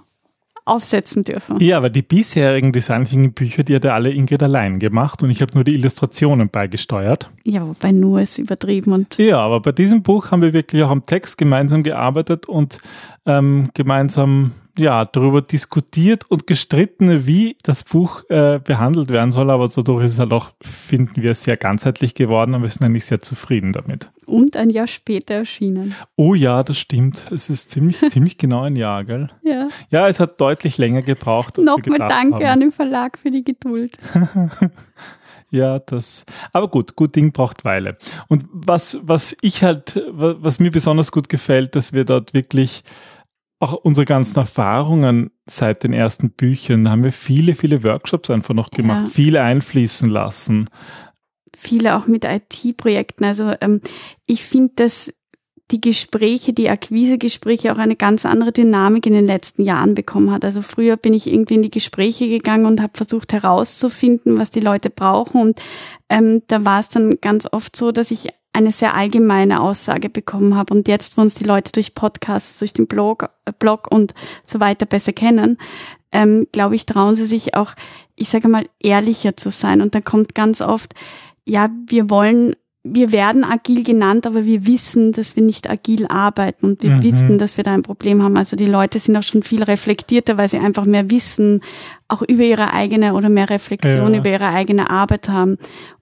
aufsetzen 0.65 1.23
dürfen. 1.23 1.59
Ja, 1.59 1.77
aber 1.77 1.89
die 1.89 2.03
bisherigen 2.03 2.71
Design 2.71 3.05
Thinking 3.05 3.33
Bücher, 3.33 3.63
die 3.63 3.73
hat 3.73 3.83
ja 3.83 3.95
alle 3.95 4.11
Ingrid 4.11 4.43
allein 4.43 4.77
gemacht 4.77 5.23
und 5.23 5.31
ich 5.31 5.41
habe 5.41 5.55
nur 5.55 5.63
die 5.63 5.73
Illustrationen 5.73 6.49
beigesteuert. 6.49 7.31
Ja, 7.43 7.67
wobei 7.67 7.91
nur 7.91 8.21
ist 8.21 8.37
übertrieben 8.37 8.93
und. 8.93 9.17
Ja, 9.17 9.39
aber 9.39 9.59
bei 9.59 9.71
diesem 9.71 10.03
Buch 10.03 10.29
haben 10.29 10.43
wir 10.43 10.53
wirklich 10.53 10.83
auch 10.83 10.91
am 10.91 11.03
Text 11.07 11.39
gemeinsam 11.39 11.81
gearbeitet 11.81 12.45
und 12.47 12.77
ähm, 13.25 13.69
gemeinsam 13.73 14.51
ja, 14.79 15.03
darüber 15.03 15.41
diskutiert 15.41 16.23
und 16.29 16.47
gestritten, 16.47 17.27
wie 17.27 17.57
das 17.63 17.83
Buch 17.83 18.23
äh, 18.29 18.59
behandelt 18.63 19.09
werden 19.09 19.31
soll, 19.31 19.51
aber 19.51 19.67
so 19.67 19.83
durch 19.83 20.05
ist 20.05 20.13
es 20.13 20.19
halt 20.19 20.31
auch, 20.31 20.51
finden 20.61 21.21
wir, 21.21 21.35
sehr 21.35 21.57
ganzheitlich 21.57 22.15
geworden 22.15 22.55
und 22.55 22.61
wir 22.61 22.69
sind 22.69 22.85
eigentlich 22.85 23.05
sehr 23.05 23.19
zufrieden 23.19 23.73
damit. 23.73 24.09
Und 24.25 24.55
ein 24.55 24.69
Jahr 24.69 24.87
später 24.87 25.33
erschienen. 25.33 25.95
Oh 26.15 26.33
ja, 26.33 26.63
das 26.63 26.77
stimmt. 26.77 27.29
Es 27.31 27.49
ist 27.49 27.71
ziemlich, 27.71 27.97
ziemlich 28.09 28.37
genau 28.37 28.61
ein 28.61 28.77
Jahr, 28.77 29.03
gell? 29.03 29.29
Ja. 29.43 29.67
Ja, 29.89 30.07
es 30.07 30.19
hat 30.19 30.39
deutlich 30.39 30.77
länger 30.77 31.01
gebraucht. 31.01 31.57
Nochmal 31.57 32.07
danke 32.07 32.35
haben. 32.35 32.45
an 32.45 32.59
den 32.61 32.71
Verlag 32.71 33.17
für 33.17 33.31
die 33.31 33.43
Geduld. 33.43 33.97
Ja, 35.51 35.79
das, 35.79 36.27
aber 36.53 36.67
gut, 36.67 36.95
gut 36.95 37.15
Ding 37.15 37.31
braucht 37.31 37.65
Weile. 37.65 37.97
Und 38.27 38.45
was, 38.51 38.99
was 39.01 39.35
ich 39.41 39.63
halt, 39.63 39.99
was 40.11 40.59
mir 40.59 40.69
besonders 40.69 41.11
gut 41.11 41.27
gefällt, 41.27 41.75
dass 41.75 41.91
wir 41.91 42.05
dort 42.05 42.35
wirklich 42.35 42.83
auch 43.59 43.73
unsere 43.73 44.05
ganzen 44.05 44.39
Erfahrungen 44.39 45.31
seit 45.45 45.83
den 45.83 45.93
ersten 45.93 46.31
Büchern, 46.31 46.85
da 46.85 46.91
haben 46.91 47.03
wir 47.03 47.11
viele, 47.11 47.55
viele 47.55 47.83
Workshops 47.83 48.29
einfach 48.29 48.53
noch 48.53 48.71
gemacht, 48.71 49.07
ja. 49.07 49.11
viele 49.11 49.41
einfließen 49.41 50.09
lassen. 50.09 50.69
Viele 51.55 51.97
auch 51.97 52.07
mit 52.07 52.23
IT-Projekten. 52.23 53.25
Also 53.25 53.53
ähm, 53.59 53.81
ich 54.25 54.43
finde, 54.45 54.73
dass 54.75 55.13
die 55.71 55.81
Gespräche, 55.81 56.53
die 56.53 56.69
Akquise-Gespräche 56.69 57.71
auch 57.71 57.77
eine 57.77 57.95
ganz 57.95 58.25
andere 58.25 58.51
Dynamik 58.51 59.05
in 59.05 59.13
den 59.13 59.27
letzten 59.27 59.63
Jahren 59.63 59.93
bekommen 59.93 60.31
hat. 60.31 60.43
Also 60.43 60.61
früher 60.61 60.97
bin 60.97 61.13
ich 61.13 61.27
irgendwie 61.27 61.55
in 61.55 61.61
die 61.61 61.69
Gespräche 61.69 62.27
gegangen 62.27 62.65
und 62.65 62.81
habe 62.81 62.93
versucht 62.95 63.33
herauszufinden, 63.33 64.39
was 64.39 64.51
die 64.51 64.61
Leute 64.61 64.89
brauchen. 64.89 65.41
Und 65.41 65.61
ähm, 66.09 66.41
da 66.47 66.65
war 66.65 66.79
es 66.79 66.89
dann 66.89 67.19
ganz 67.21 67.47
oft 67.51 67.75
so, 67.75 67.91
dass 67.91 68.09
ich 68.09 68.29
eine 68.53 68.71
sehr 68.71 68.95
allgemeine 68.95 69.61
Aussage 69.61 70.09
bekommen 70.09 70.55
habe. 70.55 70.73
Und 70.73 70.87
jetzt, 70.87 71.17
wo 71.17 71.21
uns 71.21 71.35
die 71.35 71.43
Leute 71.43 71.71
durch 71.71 71.93
Podcasts, 71.93 72.59
durch 72.59 72.73
den 72.73 72.87
Blog, 72.87 73.29
äh, 73.45 73.51
Blog 73.57 73.87
und 73.91 74.13
so 74.45 74.59
weiter 74.59 74.85
besser 74.85 75.13
kennen, 75.13 75.57
ähm, 76.11 76.47
glaube 76.51 76.75
ich, 76.75 76.85
trauen 76.85 77.15
sie 77.15 77.25
sich 77.25 77.55
auch, 77.55 77.73
ich 78.15 78.29
sage 78.29 78.47
mal, 78.47 78.67
ehrlicher 78.79 79.37
zu 79.37 79.51
sein. 79.51 79.81
Und 79.81 79.93
dann 79.95 80.03
kommt 80.03 80.33
ganz 80.33 80.61
oft, 80.61 80.93
ja, 81.45 81.69
wir 81.87 82.09
wollen 82.09 82.55
wir 82.83 83.11
werden 83.11 83.43
agil 83.43 83.83
genannt, 83.83 84.25
aber 84.25 84.45
wir 84.45 84.65
wissen, 84.65 85.11
dass 85.11 85.35
wir 85.35 85.43
nicht 85.43 85.69
agil 85.69 86.07
arbeiten 86.07 86.65
und 86.65 86.81
wir 86.81 86.91
mhm. 86.91 87.03
wissen, 87.03 87.37
dass 87.37 87.57
wir 87.57 87.63
da 87.63 87.73
ein 87.73 87.81
Problem 87.81 88.23
haben. 88.23 88.37
Also 88.37 88.55
die 88.55 88.65
Leute 88.65 88.99
sind 88.99 89.17
auch 89.17 89.23
schon 89.23 89.43
viel 89.43 89.63
reflektierter, 89.63 90.37
weil 90.37 90.49
sie 90.49 90.59
einfach 90.59 90.85
mehr 90.85 91.11
wissen, 91.11 91.61
auch 92.07 92.21
über 92.21 92.43
ihre 92.43 92.73
eigene 92.73 93.15
oder 93.15 93.29
mehr 93.29 93.49
Reflexion 93.49 94.13
ja. 94.13 94.19
über 94.19 94.29
ihre 94.29 94.47
eigene 94.47 94.89
Arbeit 94.89 95.27
haben. 95.27 95.57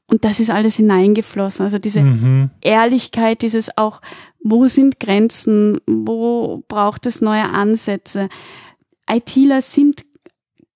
Und 0.10 0.24
das 0.24 0.40
ist 0.40 0.50
alles 0.50 0.78
hineingeflossen. 0.78 1.66
Also 1.66 1.80
diese 1.80 2.02
mhm. 2.02 2.50
Ehrlichkeit, 2.62 3.42
dieses 3.42 3.78
auch, 3.78 4.02
wo 4.42 4.68
sind 4.68 5.00
Grenzen, 5.00 5.80
wo 5.86 6.64
braucht 6.68 7.06
es 7.06 7.22
neue 7.22 7.50
Ansätze. 7.50 8.30
ITler 9.10 9.62
sind 9.62 10.06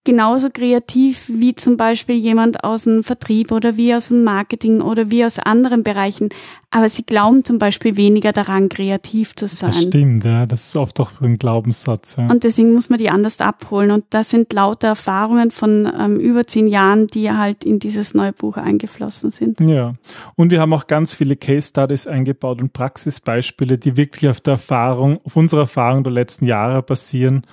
genauso 0.04 0.50
kreativ 0.52 1.30
wie 1.30 1.54
zum 1.54 1.78
Beispiel 1.78 2.16
jemand 2.16 2.64
aus 2.64 2.86
dem 2.86 3.04
Vertrieb 3.04 3.52
oder 3.52 3.78
wie 3.78 3.94
aus 3.94 4.08
dem 4.08 4.24
Marketing 4.24 4.82
oder 4.82 5.12
wie 5.12 5.24
aus 5.24 5.38
anderen 5.38 5.84
Bereichen. 5.84 6.30
Aber 6.72 6.90
sie 6.90 7.04
glauben 7.04 7.44
zum 7.44 7.60
Beispiel 7.60 7.98
weniger 7.98 8.32
daran, 8.32 8.70
kreativ 8.70 9.36
zu 9.36 9.46
sein. 9.48 9.72
Das 9.72 9.82
stimmt, 9.82 10.24
ja. 10.24 10.46
Das 10.46 10.68
ist 10.68 10.78
oft 10.78 11.00
auch 11.02 11.22
ein 11.22 11.38
Glaubenssatz. 11.38 12.16
Ja. 12.18 12.28
Und 12.28 12.44
deswegen 12.44 12.74
muss 12.74 12.90
man 12.90 12.98
die 12.98 13.10
anders 13.10 13.42
abholen. 13.42 13.92
Und 13.92 14.06
das 14.10 14.30
sind 14.30 14.54
lauter 14.54 14.88
Erfahrungen 14.88 15.52
von 15.52 15.92
ähm, 16.00 16.20
über 16.20 16.48
zehn 16.48 16.68
Jahren, 16.68 17.08
die 17.08 17.30
halt 17.30 17.66
in 17.66 17.80
dieses 17.80 18.14
neue 18.14 18.32
Buch 18.32 18.58
eingeflossen 18.58 19.32
sind. 19.32 19.60
Ja. 19.60 19.96
Und 20.36 20.50
wir 20.50 20.62
haben 20.62 20.74
auch 20.74 20.88
ganz 20.88 21.14
viele 21.14 21.36
Case 21.36 21.68
Studies 21.68 22.08
eingebaut 22.08 22.62
und 22.62 22.74
Praxisbeispiele, 22.74 23.78
die 23.78 23.98
wirklich 23.98 24.30
auf 24.32 24.40
der 24.40 24.54
Erfahrung, 24.54 25.20
auf 25.26 25.36
unserer 25.36 25.62
Erfahrung 25.62 26.04
der 26.04 26.14
letzten 26.14 26.46
Jahre 26.46 26.82
basieren. 26.82 27.46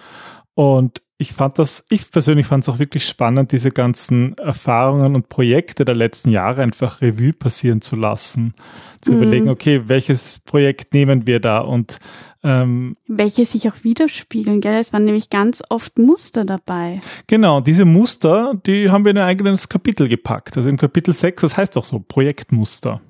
Und 0.58 1.02
ich 1.18 1.34
fand 1.34 1.56
das, 1.60 1.84
ich 1.88 2.10
persönlich 2.10 2.46
fand 2.46 2.64
es 2.64 2.68
auch 2.68 2.80
wirklich 2.80 3.06
spannend, 3.06 3.52
diese 3.52 3.70
ganzen 3.70 4.36
Erfahrungen 4.38 5.14
und 5.14 5.28
Projekte 5.28 5.84
der 5.84 5.94
letzten 5.94 6.30
Jahre 6.30 6.62
einfach 6.62 7.00
Revue 7.00 7.32
passieren 7.32 7.80
zu 7.80 7.94
lassen. 7.94 8.54
Zu 9.00 9.12
mhm. 9.12 9.16
überlegen, 9.18 9.48
okay, 9.50 9.82
welches 9.86 10.40
Projekt 10.40 10.94
nehmen 10.94 11.28
wir 11.28 11.38
da 11.38 11.60
und 11.60 12.00
ähm, 12.42 12.96
welche 13.06 13.44
sich 13.44 13.68
auch 13.68 13.84
widerspiegeln, 13.84 14.60
gell? 14.60 14.80
Es 14.80 14.92
waren 14.92 15.04
nämlich 15.04 15.30
ganz 15.30 15.62
oft 15.68 15.96
Muster 15.96 16.44
dabei. 16.44 17.00
Genau, 17.28 17.60
diese 17.60 17.84
Muster, 17.84 18.54
die 18.66 18.90
haben 18.90 19.04
wir 19.04 19.12
in 19.12 19.18
ein 19.18 19.28
eigenes 19.28 19.68
Kapitel 19.68 20.08
gepackt. 20.08 20.56
Also 20.56 20.68
im 20.68 20.76
Kapitel 20.76 21.14
6, 21.14 21.40
das 21.40 21.56
heißt 21.56 21.76
auch 21.76 21.84
so, 21.84 22.00
Projektmuster. 22.00 23.00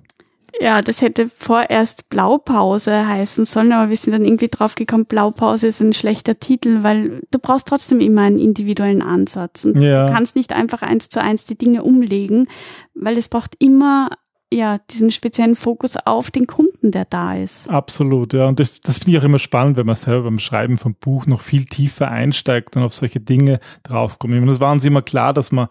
Ja, 0.60 0.80
das 0.80 1.02
hätte 1.02 1.28
vorerst 1.28 2.08
Blaupause 2.08 3.06
heißen 3.06 3.44
sollen, 3.44 3.72
aber 3.72 3.90
wir 3.90 3.96
sind 3.96 4.12
dann 4.12 4.24
irgendwie 4.24 4.48
draufgekommen, 4.48 5.06
Blaupause 5.06 5.68
ist 5.68 5.80
ein 5.80 5.92
schlechter 5.92 6.38
Titel, 6.38 6.82
weil 6.82 7.22
du 7.30 7.38
brauchst 7.38 7.68
trotzdem 7.68 8.00
immer 8.00 8.22
einen 8.22 8.38
individuellen 8.38 9.02
Ansatz. 9.02 9.64
Und 9.64 9.80
ja. 9.80 10.06
du 10.06 10.12
kannst 10.12 10.36
nicht 10.36 10.52
einfach 10.52 10.82
eins 10.82 11.08
zu 11.08 11.22
eins 11.22 11.44
die 11.44 11.58
Dinge 11.58 11.82
umlegen, 11.82 12.48
weil 12.94 13.18
es 13.18 13.28
braucht 13.28 13.54
immer 13.58 14.10
ja, 14.52 14.78
diesen 14.90 15.10
speziellen 15.10 15.56
Fokus 15.56 15.96
auf 16.06 16.30
den 16.30 16.46
Kunden, 16.46 16.90
der 16.90 17.04
da 17.04 17.34
ist. 17.34 17.68
Absolut, 17.68 18.32
ja. 18.32 18.46
Und 18.46 18.58
das, 18.60 18.80
das 18.80 18.98
finde 18.98 19.12
ich 19.12 19.18
auch 19.18 19.24
immer 19.24 19.38
spannend, 19.38 19.76
wenn 19.76 19.86
man 19.86 19.96
selber 19.96 20.24
beim 20.24 20.38
Schreiben 20.38 20.76
vom 20.78 20.94
Buch 20.94 21.26
noch 21.26 21.42
viel 21.42 21.66
tiefer 21.66 22.10
einsteigt 22.10 22.76
und 22.76 22.82
auf 22.82 22.94
solche 22.94 23.20
Dinge 23.20 23.60
draufkommt. 23.82 24.32
Ich 24.32 24.40
meine, 24.40 24.50
das 24.50 24.60
war 24.60 24.72
uns 24.72 24.84
immer 24.84 25.02
klar, 25.02 25.34
dass 25.34 25.52
man 25.52 25.68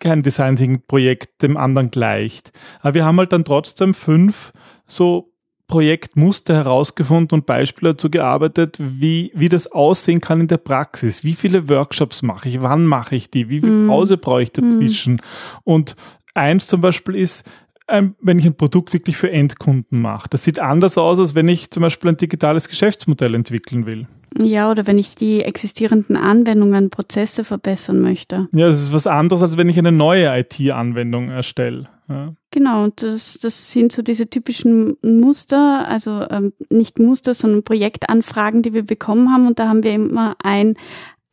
kein 0.00 0.22
Design 0.22 0.56
Thinking 0.56 0.82
Projekt 0.86 1.42
dem 1.42 1.56
anderen 1.56 1.90
gleicht. 1.90 2.52
Aber 2.80 2.94
wir 2.94 3.04
haben 3.04 3.18
halt 3.18 3.32
dann 3.32 3.44
trotzdem 3.44 3.94
fünf 3.94 4.52
so 4.86 5.34
Projektmuster 5.66 6.54
herausgefunden 6.54 7.38
und 7.38 7.46
Beispiele 7.46 7.92
dazu 7.92 8.10
gearbeitet, 8.10 8.76
wie, 8.78 9.32
wie 9.34 9.48
das 9.48 9.66
aussehen 9.66 10.20
kann 10.20 10.42
in 10.42 10.48
der 10.48 10.58
Praxis. 10.58 11.24
Wie 11.24 11.32
viele 11.32 11.68
Workshops 11.68 12.22
mache 12.22 12.48
ich? 12.48 12.62
Wann 12.62 12.84
mache 12.84 13.16
ich 13.16 13.30
die? 13.30 13.48
Wie 13.48 13.60
viel 13.60 13.70
mhm. 13.70 13.88
Pause 13.88 14.18
brauche 14.18 14.42
ich 14.42 14.52
dazwischen? 14.52 15.14
Mm. 15.14 15.20
Und 15.64 15.96
eins 16.34 16.66
zum 16.66 16.82
Beispiel 16.82 17.14
ist, 17.14 17.44
ähm, 17.88 18.14
wenn 18.20 18.38
ich 18.38 18.46
ein 18.46 18.56
Produkt 18.56 18.92
wirklich 18.92 19.16
für 19.16 19.30
Endkunden 19.30 20.00
mache. 20.00 20.28
Das 20.30 20.44
sieht 20.44 20.58
anders 20.58 20.96
aus, 20.96 21.18
als 21.18 21.34
wenn 21.34 21.48
ich 21.48 21.70
zum 21.70 21.82
Beispiel 21.82 22.10
ein 22.10 22.16
digitales 22.16 22.68
Geschäftsmodell 22.68 23.34
entwickeln 23.34 23.86
will. 23.86 24.06
Ja, 24.40 24.70
oder 24.70 24.86
wenn 24.86 24.98
ich 24.98 25.14
die 25.14 25.42
existierenden 25.42 26.16
Anwendungen, 26.16 26.90
Prozesse 26.90 27.44
verbessern 27.44 28.00
möchte. 28.00 28.48
Ja, 28.52 28.66
das 28.66 28.82
ist 28.82 28.92
was 28.92 29.06
anderes, 29.06 29.42
als 29.42 29.56
wenn 29.56 29.68
ich 29.68 29.78
eine 29.78 29.92
neue 29.92 30.26
IT-Anwendung 30.38 31.30
erstelle. 31.30 31.88
Ja. 32.08 32.34
Genau, 32.50 32.84
und 32.84 33.02
das, 33.02 33.38
das 33.40 33.72
sind 33.72 33.92
so 33.92 34.02
diese 34.02 34.28
typischen 34.28 34.96
Muster, 35.02 35.86
also 35.88 36.26
ähm, 36.30 36.52
nicht 36.68 36.98
Muster, 36.98 37.32
sondern 37.32 37.62
Projektanfragen, 37.62 38.62
die 38.62 38.74
wir 38.74 38.84
bekommen 38.84 39.32
haben. 39.32 39.46
Und 39.46 39.58
da 39.58 39.68
haben 39.68 39.84
wir 39.84 39.94
immer 39.94 40.36
ein 40.42 40.74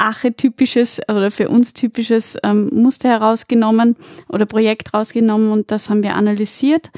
archetypisches 0.01 0.99
oder 1.07 1.31
für 1.31 1.49
uns 1.49 1.73
typisches 1.73 2.37
ähm, 2.43 2.69
Muster 2.73 3.09
herausgenommen 3.09 3.95
oder 4.27 4.45
Projekt 4.45 4.93
rausgenommen 4.93 5.51
und 5.51 5.71
das 5.71 5.89
haben 5.89 6.03
wir 6.03 6.15
analysiert 6.15 6.91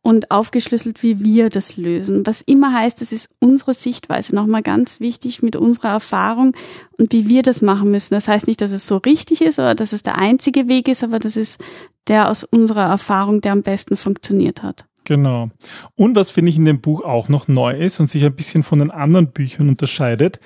und 0.00 0.30
aufgeschlüsselt, 0.30 1.02
wie 1.02 1.22
wir 1.22 1.50
das 1.50 1.76
lösen. 1.76 2.26
Was 2.26 2.40
immer 2.40 2.72
heißt, 2.72 3.00
das 3.02 3.12
ist 3.12 3.28
unsere 3.40 3.74
Sichtweise. 3.74 4.34
Nochmal 4.34 4.62
ganz 4.62 5.00
wichtig 5.00 5.42
mit 5.42 5.54
unserer 5.54 5.90
Erfahrung 5.90 6.56
und 6.98 7.12
wie 7.12 7.28
wir 7.28 7.42
das 7.42 7.60
machen 7.60 7.90
müssen. 7.90 8.14
Das 8.14 8.26
heißt 8.26 8.46
nicht, 8.46 8.62
dass 8.62 8.72
es 8.72 8.86
so 8.86 8.96
richtig 8.96 9.42
ist 9.42 9.58
oder 9.58 9.74
dass 9.74 9.92
es 9.92 10.02
der 10.02 10.16
einzige 10.16 10.66
Weg 10.66 10.88
ist, 10.88 11.04
aber 11.04 11.18
das 11.18 11.36
ist 11.36 11.62
der 12.06 12.30
aus 12.30 12.42
unserer 12.44 12.86
Erfahrung, 12.88 13.42
der 13.42 13.52
am 13.52 13.62
besten 13.62 13.98
funktioniert 13.98 14.62
hat. 14.62 14.86
Genau. 15.04 15.50
Und 15.94 16.16
was 16.16 16.30
finde 16.30 16.50
ich 16.50 16.56
in 16.56 16.64
dem 16.64 16.80
Buch 16.80 17.02
auch 17.02 17.28
noch 17.28 17.46
neu 17.48 17.72
ist 17.72 18.00
und 18.00 18.08
sich 18.08 18.24
ein 18.24 18.34
bisschen 18.34 18.62
von 18.62 18.78
den 18.78 18.90
anderen 18.90 19.32
Büchern 19.32 19.68
unterscheidet, 19.68 20.40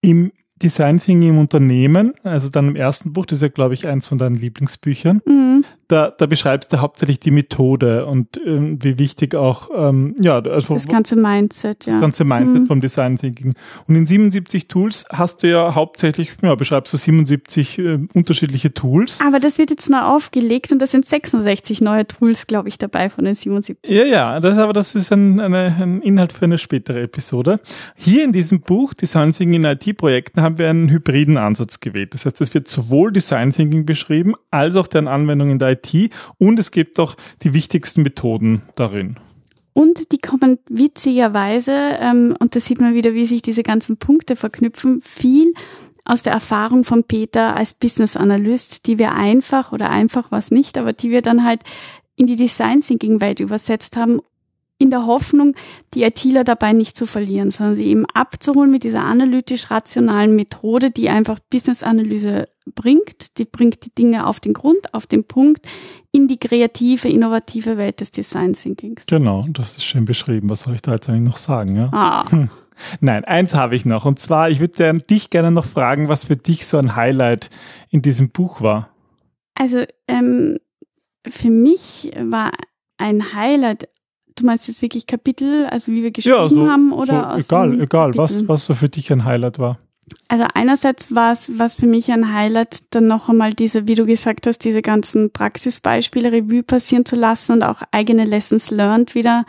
im 0.00 0.32
Design 0.64 0.98
Thinking 0.98 1.30
im 1.30 1.38
Unternehmen, 1.38 2.14
also 2.22 2.48
dann 2.48 2.68
im 2.68 2.76
ersten 2.76 3.12
Buch, 3.12 3.26
das 3.26 3.38
ist 3.38 3.42
ja, 3.42 3.48
glaube 3.48 3.74
ich, 3.74 3.86
eins 3.86 4.06
von 4.06 4.16
deinen 4.16 4.36
Lieblingsbüchern. 4.36 5.20
Mhm. 5.26 5.64
Da, 5.88 6.10
da 6.10 6.26
beschreibst 6.26 6.72
du 6.72 6.80
hauptsächlich 6.80 7.20
die 7.20 7.30
Methode 7.30 8.06
und 8.06 8.40
ähm, 8.44 8.78
wie 8.82 8.98
wichtig 8.98 9.34
auch, 9.34 9.70
ähm, 9.74 10.16
ja, 10.20 10.38
also 10.38 10.74
das 10.74 10.88
ganze 10.88 11.16
Mindset, 11.16 11.84
ja. 11.86 11.92
Das 11.92 12.00
ganze 12.00 12.24
Mindset 12.24 12.62
mhm. 12.62 12.66
vom 12.66 12.80
Design 12.80 13.18
Thinking. 13.18 13.52
Und 13.86 13.96
in 13.96 14.06
77 14.06 14.68
Tools 14.68 15.04
hast 15.10 15.42
du 15.42 15.50
ja 15.50 15.74
hauptsächlich, 15.74 16.32
ja, 16.42 16.54
beschreibst 16.54 16.92
du 16.92 16.96
77 16.96 17.78
äh, 17.78 17.98
unterschiedliche 18.14 18.72
Tools. 18.72 19.20
Aber 19.26 19.40
das 19.40 19.58
wird 19.58 19.70
jetzt 19.70 19.90
neu 19.90 20.00
aufgelegt 20.00 20.72
und 20.72 20.80
da 20.80 20.86
sind 20.86 21.04
66 21.04 21.80
neue 21.80 22.06
Tools, 22.06 22.46
glaube 22.46 22.68
ich, 22.68 22.78
dabei 22.78 23.08
von 23.08 23.24
den 23.24 23.34
77. 23.34 23.94
Ja, 23.94 24.04
ja, 24.04 24.40
das, 24.40 24.58
aber 24.58 24.72
das 24.72 24.94
ist 24.94 25.12
ein, 25.12 25.40
eine, 25.40 25.76
ein 25.80 26.00
Inhalt 26.00 26.32
für 26.32 26.44
eine 26.44 26.58
spätere 26.58 27.02
Episode. 27.02 27.60
Hier 27.94 28.24
in 28.24 28.32
diesem 28.32 28.60
Buch, 28.60 28.94
Design 28.94 29.32
Thinking 29.32 29.64
in 29.64 29.64
IT-Projekten, 29.64 30.40
haben 30.40 30.58
wir 30.58 30.70
einen 30.70 30.88
hybriden 30.88 31.36
Ansatz 31.36 31.80
gewählt. 31.80 32.14
Das 32.14 32.26
heißt, 32.26 32.40
es 32.40 32.54
wird 32.54 32.68
sowohl 32.68 33.12
Design 33.12 33.50
Thinking 33.50 33.84
beschrieben, 33.84 34.34
als 34.50 34.76
auch 34.76 34.86
deren 34.86 35.08
Anwendung 35.08 35.50
in 35.50 35.58
der 35.58 35.73
IT 35.74 36.10
und 36.38 36.58
es 36.58 36.70
gibt 36.70 36.98
auch 36.98 37.14
die 37.42 37.54
wichtigsten 37.54 38.02
Methoden 38.02 38.62
darin. 38.76 39.16
Und 39.72 40.12
die 40.12 40.18
kommen 40.18 40.58
witzigerweise, 40.68 41.72
ähm, 42.00 42.36
und 42.38 42.54
da 42.54 42.60
sieht 42.60 42.80
man 42.80 42.94
wieder, 42.94 43.12
wie 43.14 43.26
sich 43.26 43.42
diese 43.42 43.64
ganzen 43.64 43.96
Punkte 43.96 44.36
verknüpfen, 44.36 45.00
viel 45.02 45.52
aus 46.04 46.22
der 46.22 46.32
Erfahrung 46.32 46.84
von 46.84 47.04
Peter 47.04 47.56
als 47.56 47.74
Business 47.74 48.16
Analyst, 48.16 48.86
die 48.86 48.98
wir 48.98 49.14
einfach 49.14 49.72
oder 49.72 49.90
einfach 49.90 50.30
was 50.30 50.50
nicht, 50.50 50.78
aber 50.78 50.92
die 50.92 51.10
wir 51.10 51.22
dann 51.22 51.44
halt 51.44 51.62
in 52.16 52.26
die 52.26 52.36
Design 52.36 52.80
Thinking 52.80 53.20
Welt 53.20 53.40
übersetzt 53.40 53.96
haben 53.96 54.20
in 54.78 54.90
der 54.90 55.06
Hoffnung, 55.06 55.54
die 55.94 56.02
ITler 56.02 56.44
dabei 56.44 56.72
nicht 56.72 56.96
zu 56.96 57.06
verlieren, 57.06 57.50
sondern 57.50 57.76
sie 57.76 57.86
eben 57.86 58.06
abzuholen 58.12 58.70
mit 58.70 58.82
dieser 58.82 59.04
analytisch-rationalen 59.04 60.34
Methode, 60.34 60.90
die 60.90 61.08
einfach 61.08 61.38
Business-Analyse 61.50 62.48
bringt. 62.74 63.38
Die 63.38 63.44
bringt 63.44 63.84
die 63.86 63.94
Dinge 63.94 64.26
auf 64.26 64.40
den 64.40 64.52
Grund, 64.52 64.92
auf 64.92 65.06
den 65.06 65.24
Punkt, 65.24 65.66
in 66.10 66.26
die 66.26 66.38
kreative, 66.38 67.08
innovative 67.08 67.76
Welt 67.76 68.00
des 68.00 68.10
Design 68.10 68.54
Thinkings. 68.54 69.06
Genau, 69.06 69.46
das 69.48 69.76
ist 69.76 69.84
schön 69.84 70.04
beschrieben. 70.04 70.50
Was 70.50 70.62
soll 70.62 70.74
ich 70.74 70.82
da 70.82 70.92
jetzt 70.92 71.08
eigentlich 71.08 71.28
noch 71.28 71.36
sagen? 71.36 71.76
Ja? 71.76 71.90
Ah. 71.92 72.30
Hm. 72.30 72.50
Nein, 73.00 73.24
eins 73.24 73.54
habe 73.54 73.76
ich 73.76 73.84
noch. 73.84 74.04
Und 74.04 74.18
zwar, 74.18 74.50
ich 74.50 74.58
würde 74.58 74.94
dich 74.94 75.30
gerne 75.30 75.52
noch 75.52 75.64
fragen, 75.64 76.08
was 76.08 76.24
für 76.24 76.36
dich 76.36 76.66
so 76.66 76.78
ein 76.78 76.96
Highlight 76.96 77.50
in 77.90 78.02
diesem 78.02 78.30
Buch 78.30 78.60
war. 78.60 78.90
Also 79.54 79.84
ähm, 80.08 80.58
für 81.26 81.50
mich 81.50 82.12
war 82.18 82.50
ein 82.98 83.34
Highlight 83.34 83.88
Du 84.36 84.44
meinst 84.46 84.66
jetzt 84.66 84.82
wirklich 84.82 85.06
Kapitel, 85.06 85.66
also 85.66 85.92
wie 85.92 86.02
wir 86.02 86.10
geschrieben 86.10 86.36
ja, 86.36 86.48
so, 86.48 86.68
haben 86.68 86.92
oder? 86.92 87.34
So, 87.34 87.40
egal, 87.40 87.80
egal, 87.80 88.16
was, 88.16 88.48
was 88.48 88.64
so 88.64 88.74
für 88.74 88.88
dich 88.88 89.12
ein 89.12 89.24
Highlight 89.24 89.58
war. 89.58 89.78
Also 90.28 90.44
einerseits 90.54 91.14
war 91.14 91.32
es 91.32 91.58
was 91.58 91.76
für 91.76 91.86
mich 91.86 92.10
ein 92.12 92.34
Highlight, 92.34 92.82
dann 92.90 93.06
noch 93.06 93.28
einmal 93.28 93.54
diese, 93.54 93.86
wie 93.86 93.94
du 93.94 94.04
gesagt 94.04 94.46
hast, 94.46 94.58
diese 94.58 94.82
ganzen 94.82 95.32
Praxisbeispiele 95.32 96.32
Revue 96.32 96.62
passieren 96.62 97.04
zu 97.04 97.16
lassen 97.16 97.52
und 97.52 97.62
auch 97.62 97.82
eigene 97.90 98.24
Lessons 98.24 98.70
learned 98.70 99.14
wieder 99.14 99.38
ein 99.38 99.44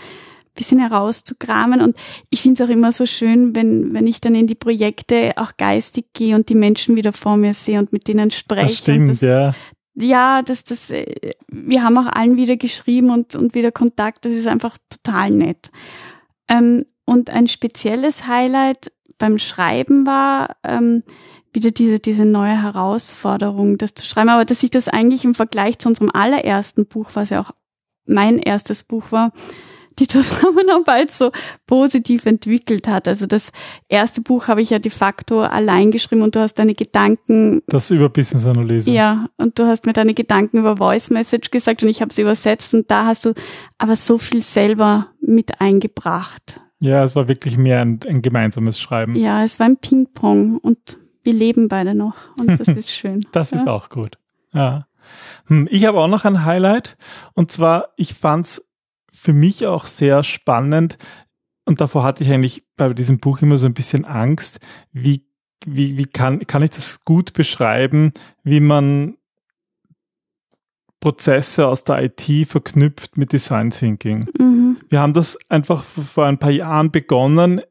bisschen 0.56 0.80
herauszukramen. 0.80 1.82
Und 1.82 1.98
ich 2.30 2.42
finde 2.42 2.64
es 2.64 2.70
auch 2.70 2.72
immer 2.72 2.92
so 2.92 3.06
schön, 3.06 3.56
wenn, 3.56 3.94
wenn 3.94 4.08
ich 4.08 4.22
dann 4.22 4.36
in 4.36 4.48
die 4.48 4.56
Projekte 4.56 5.34
auch 5.36 5.58
geistig 5.58 6.06
gehe 6.14 6.36
und 6.36 6.48
die 6.50 6.56
Menschen 6.56 6.96
wieder 6.96 7.12
vor 7.12 7.36
mir 7.38 7.54
sehe 7.54 7.80
und 7.80 7.92
mit 7.92 8.08
denen 8.08 8.32
spreche. 8.32 8.68
Das 8.68 8.78
stimmt, 8.78 9.10
das, 9.10 9.22
ja 9.22 9.54
ja, 9.96 10.42
das, 10.42 10.64
das, 10.64 10.90
äh, 10.90 11.34
wir 11.48 11.84
haben 11.84 11.98
auch 11.98 12.08
allen 12.08 12.38
wieder 12.38 12.58
geschrieben 12.58 13.10
und, 13.10 13.36
und 13.36 13.56
wieder 13.56 13.72
Kontakt. 13.72 14.26
Das 14.26 14.34
ist 14.34 14.48
einfach 14.48 14.78
total 14.90 15.32
nett. 15.32 15.72
Ähm, 16.48 16.84
und 17.06 17.30
ein 17.30 17.48
spezielles 17.48 18.28
Highlight 18.28 18.92
beim 19.18 19.38
Schreiben 19.38 20.06
war 20.06 20.58
ähm, 20.64 21.04
wieder 21.54 21.72
diese, 21.72 22.00
diese 22.00 22.26
neue 22.26 22.62
Herausforderung, 22.62 23.78
das 23.78 23.94
zu 23.94 24.06
schreiben. 24.06 24.30
Aber 24.30 24.46
dass 24.46 24.60
sich 24.60 24.72
das 24.72 24.88
eigentlich 24.88 25.24
im 25.24 25.36
Vergleich 25.36 25.80
zu 25.80 25.88
unserem 25.88 26.10
allerersten 26.14 26.86
Buch, 26.86 27.12
was 27.14 27.30
ja 27.30 27.42
auch 27.42 27.52
mein 28.06 28.40
erstes 28.40 28.84
Buch 28.84 29.12
war, 29.12 29.32
die 30.00 30.08
Zusammenarbeit 30.08 31.12
so 31.12 31.32
positiv 31.68 32.26
entwickelt 32.26 32.88
hat. 32.88 33.08
Also 33.08 33.26
das 33.26 33.52
erste 33.88 34.22
Buch 34.22 34.48
habe 34.48 34.62
ich 34.62 34.70
ja 34.70 34.80
de 34.80 34.92
facto 34.92 35.42
allein 35.42 35.92
geschrieben 35.92 36.22
und 36.22 36.36
du 36.36 36.40
hast 36.40 36.56
deine 36.56 36.76
Gedanken. 36.76 37.62
Das 37.68 37.92
über 37.92 38.10
Business 38.10 38.46
Analyse. 38.46 38.92
Ja, 38.92 39.28
und 39.38 39.60
du 39.60 39.66
hast 39.66 39.86
mir 39.86 39.94
deine 39.94 40.14
Gedanken 40.14 40.58
über 40.58 40.78
Voice 40.78 41.10
Message 41.10 41.52
gesagt 41.52 41.84
und 41.84 41.90
ich 41.90 42.02
habe 42.02 42.14
sie 42.14 42.22
übersetzt 42.22 42.74
und 42.74 42.90
da 42.92 43.06
hast 43.06 43.26
du 43.26 43.34
aber 43.78 43.96
so 43.96 44.18
viel 44.18 44.42
selber 44.42 45.08
mit 45.22 45.62
eingebracht. 45.62 46.62
Ja, 46.80 47.04
es 47.04 47.16
war 47.16 47.28
wirklich 47.28 47.58
mehr 47.58 47.82
ein, 47.82 48.00
ein 48.08 48.22
gemeinsames 48.22 48.80
Schreiben. 48.80 49.16
Ja, 49.16 49.44
es 49.44 49.60
war 49.60 49.66
ein 49.66 49.78
Ping-Pong 49.78 50.58
und 50.58 51.00
wir 51.24 51.34
leben 51.34 51.68
beide 51.68 51.96
noch 51.96 52.16
und 52.40 52.60
das 52.60 52.68
ist 52.68 52.92
schön. 52.96 53.26
das 53.32 53.52
ja? 53.52 53.58
ist 53.58 53.68
auch 53.68 53.90
gut. 53.90 54.18
Ja. 54.54 54.88
Hm, 55.48 55.68
ich 55.70 55.86
habe 55.86 56.00
auch 56.00 56.08
noch 56.08 56.26
ein 56.26 56.46
Highlight 56.46 56.98
und 57.34 57.52
zwar, 57.52 57.90
ich 57.96 58.14
fand's 58.14 58.64
für 59.16 59.34
mich 59.34 59.66
auch 59.66 59.86
sehr 59.86 60.24
spannend 60.24 60.98
und 61.66 61.82
davor 61.82 62.04
hatte 62.04 62.24
ich 62.24 62.32
eigentlich 62.32 62.64
bei 62.78 62.94
diesem 62.94 63.20
Buch 63.20 63.42
immer 63.42 63.58
so 63.58 63.66
ein 63.66 63.74
bisschen 63.74 64.06
Angst, 64.06 64.60
wie, 64.92 65.26
wie, 65.66 65.98
wie 65.98 66.06
kann, 66.06 66.46
kann 66.46 66.62
ich 66.62 66.70
das 66.70 67.04
gut 67.04 67.34
beschreiben, 67.34 68.14
wie 68.44 68.60
man 68.60 69.18
Prozesse 71.00 71.68
aus 71.68 71.84
der 71.84 72.04
IT 72.04 72.48
verknüpft 72.48 73.18
mit 73.18 73.34
Design 73.34 73.72
Thinking. 73.72 74.26
Mhm. 74.40 74.78
Wir 74.90 75.02
haben 75.02 75.14
das 75.14 75.38
einfach 75.50 75.84
vor 75.84 76.26
ein 76.26 76.40
paar 76.40 76.52
Jahren 76.52 76.92
begonnen, 76.92 77.62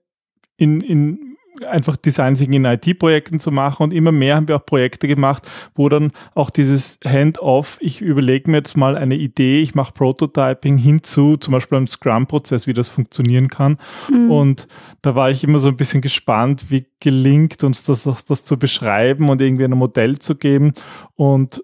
in, 0.57 0.81
in 0.81 1.34
einfach 1.63 1.97
Design 1.97 2.35
Thinking 2.35 2.65
in 2.65 2.73
IT-Projekten 2.73 3.39
zu 3.39 3.51
machen 3.51 3.85
und 3.85 3.93
immer 3.93 4.13
mehr 4.13 4.37
haben 4.37 4.49
wir 4.49 4.57
auch 4.57 4.67
Projekte 4.67 5.07
gemacht, 5.07 5.49
wo 5.75 5.89
dann 5.89 6.13
auch 6.35 6.51
dieses 6.51 6.99
Hand-off, 7.05 7.79
ich 7.81 8.01
überlege 8.01 8.51
mir 8.51 8.59
jetzt 8.59 8.77
mal 8.77 8.97
eine 8.97 9.15
Idee, 9.15 9.61
ich 9.61 9.75
mache 9.75 9.93
Prototyping 9.93 10.79
hinzu, 10.79 11.37
zum 11.37 11.53
Beispiel 11.53 11.79
einem 11.79 11.87
Scrum-Prozess, 11.87 12.67
wie 12.67 12.73
das 12.73 12.89
funktionieren 12.89 13.49
kann. 13.49 13.79
Mhm. 14.11 14.31
Und 14.31 14.69
da 15.03 15.15
war 15.15 15.31
ich 15.31 15.45
immer 15.45 15.59
so 15.59 15.69
ein 15.69 15.77
bisschen 15.77 16.01
gespannt, 16.01 16.67
wie 16.71 16.87
gelingt 17.01 17.63
uns 17.63 17.85
das, 17.85 18.05
das 18.05 18.45
zu 18.45 18.59
beschreiben 18.59 19.29
und 19.29 19.41
irgendwie 19.41 19.65
ein 19.65 19.71
Modell 19.73 20.19
zu 20.19 20.35
geben. 20.35 20.73
Und 21.15 21.63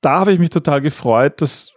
da 0.00 0.20
habe 0.20 0.32
ich 0.32 0.38
mich 0.38 0.50
total 0.50 0.80
gefreut, 0.80 1.40
dass 1.40 1.72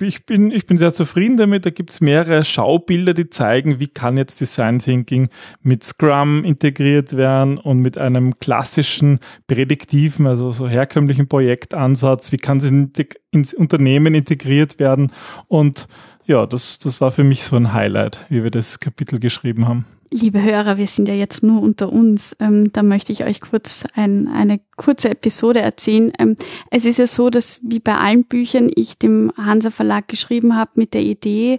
ich 0.00 0.26
bin, 0.26 0.50
ich 0.50 0.66
bin 0.66 0.78
sehr 0.78 0.92
zufrieden 0.92 1.36
damit. 1.36 1.66
Da 1.66 1.70
gibt 1.70 1.90
es 1.90 2.00
mehrere 2.00 2.44
Schaubilder, 2.44 3.14
die 3.14 3.30
zeigen, 3.30 3.80
wie 3.80 3.88
kann 3.88 4.16
jetzt 4.16 4.40
Design 4.40 4.78
Thinking 4.78 5.28
mit 5.62 5.84
Scrum 5.84 6.44
integriert 6.44 7.16
werden 7.16 7.58
und 7.58 7.80
mit 7.80 7.98
einem 7.98 8.38
klassischen 8.38 9.20
prädiktiven, 9.46 10.26
also 10.26 10.52
so 10.52 10.68
herkömmlichen 10.68 11.28
Projektansatz, 11.28 12.32
wie 12.32 12.38
kann 12.38 12.58
es 12.58 12.64
in, 12.64 12.92
ins 13.30 13.54
Unternehmen 13.54 14.14
integriert 14.14 14.78
werden. 14.78 15.12
Und 15.48 15.86
ja, 16.26 16.46
das, 16.46 16.78
das 16.78 17.00
war 17.00 17.10
für 17.10 17.24
mich 17.24 17.44
so 17.44 17.56
ein 17.56 17.72
Highlight, 17.72 18.26
wie 18.28 18.42
wir 18.42 18.50
das 18.50 18.80
Kapitel 18.80 19.18
geschrieben 19.18 19.66
haben. 19.66 19.86
Liebe 20.10 20.42
Hörer, 20.42 20.78
wir 20.78 20.86
sind 20.86 21.06
ja 21.06 21.14
jetzt 21.14 21.42
nur 21.42 21.60
unter 21.60 21.92
uns. 21.92 22.34
Ähm, 22.40 22.72
da 22.72 22.82
möchte 22.82 23.12
ich 23.12 23.24
euch 23.24 23.42
kurz 23.42 23.84
ein, 23.94 24.26
eine 24.26 24.58
kurze 24.76 25.10
Episode 25.10 25.60
erzählen. 25.60 26.12
Ähm, 26.18 26.36
es 26.70 26.86
ist 26.86 26.98
ja 26.98 27.06
so, 27.06 27.28
dass 27.28 27.60
wie 27.62 27.78
bei 27.78 27.94
allen 27.94 28.24
Büchern 28.24 28.70
ich 28.74 28.96
dem 28.96 29.30
Hansa 29.36 29.70
Verlag 29.70 30.08
geschrieben 30.08 30.56
habe 30.56 30.70
mit 30.76 30.94
der 30.94 31.02
Idee 31.02 31.58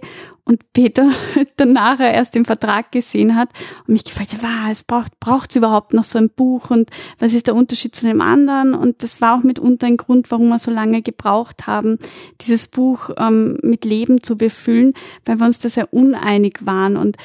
und 0.50 0.72
Peter 0.72 1.12
dann 1.56 1.72
nachher 1.72 2.12
erst 2.12 2.34
den 2.34 2.44
Vertrag 2.44 2.90
gesehen 2.90 3.36
hat 3.36 3.50
und 3.86 3.92
mich 3.92 4.04
gefragt, 4.04 4.36
wow, 4.40 4.72
es 4.72 4.82
braucht 4.82 5.20
braucht's 5.20 5.54
überhaupt 5.54 5.94
noch 5.94 6.02
so 6.02 6.18
ein 6.18 6.28
Buch 6.28 6.70
und 6.70 6.90
was 7.20 7.34
ist 7.34 7.46
der 7.46 7.54
Unterschied 7.54 7.94
zu 7.94 8.04
dem 8.04 8.20
anderen? 8.20 8.74
Und 8.74 9.04
das 9.04 9.20
war 9.20 9.38
auch 9.38 9.44
mitunter 9.44 9.86
ein 9.86 9.96
Grund, 9.96 10.30
warum 10.32 10.48
wir 10.48 10.58
so 10.58 10.72
lange 10.72 11.02
gebraucht 11.02 11.68
haben, 11.68 11.98
dieses 12.40 12.66
Buch 12.66 13.10
ähm, 13.16 13.58
mit 13.62 13.84
Leben 13.84 14.24
zu 14.24 14.36
befüllen, 14.36 14.94
weil 15.24 15.38
wir 15.38 15.46
uns 15.46 15.60
da 15.60 15.68
sehr 15.68 15.92
uneinig 15.92 16.58
waren 16.66 16.96
und 16.96 17.16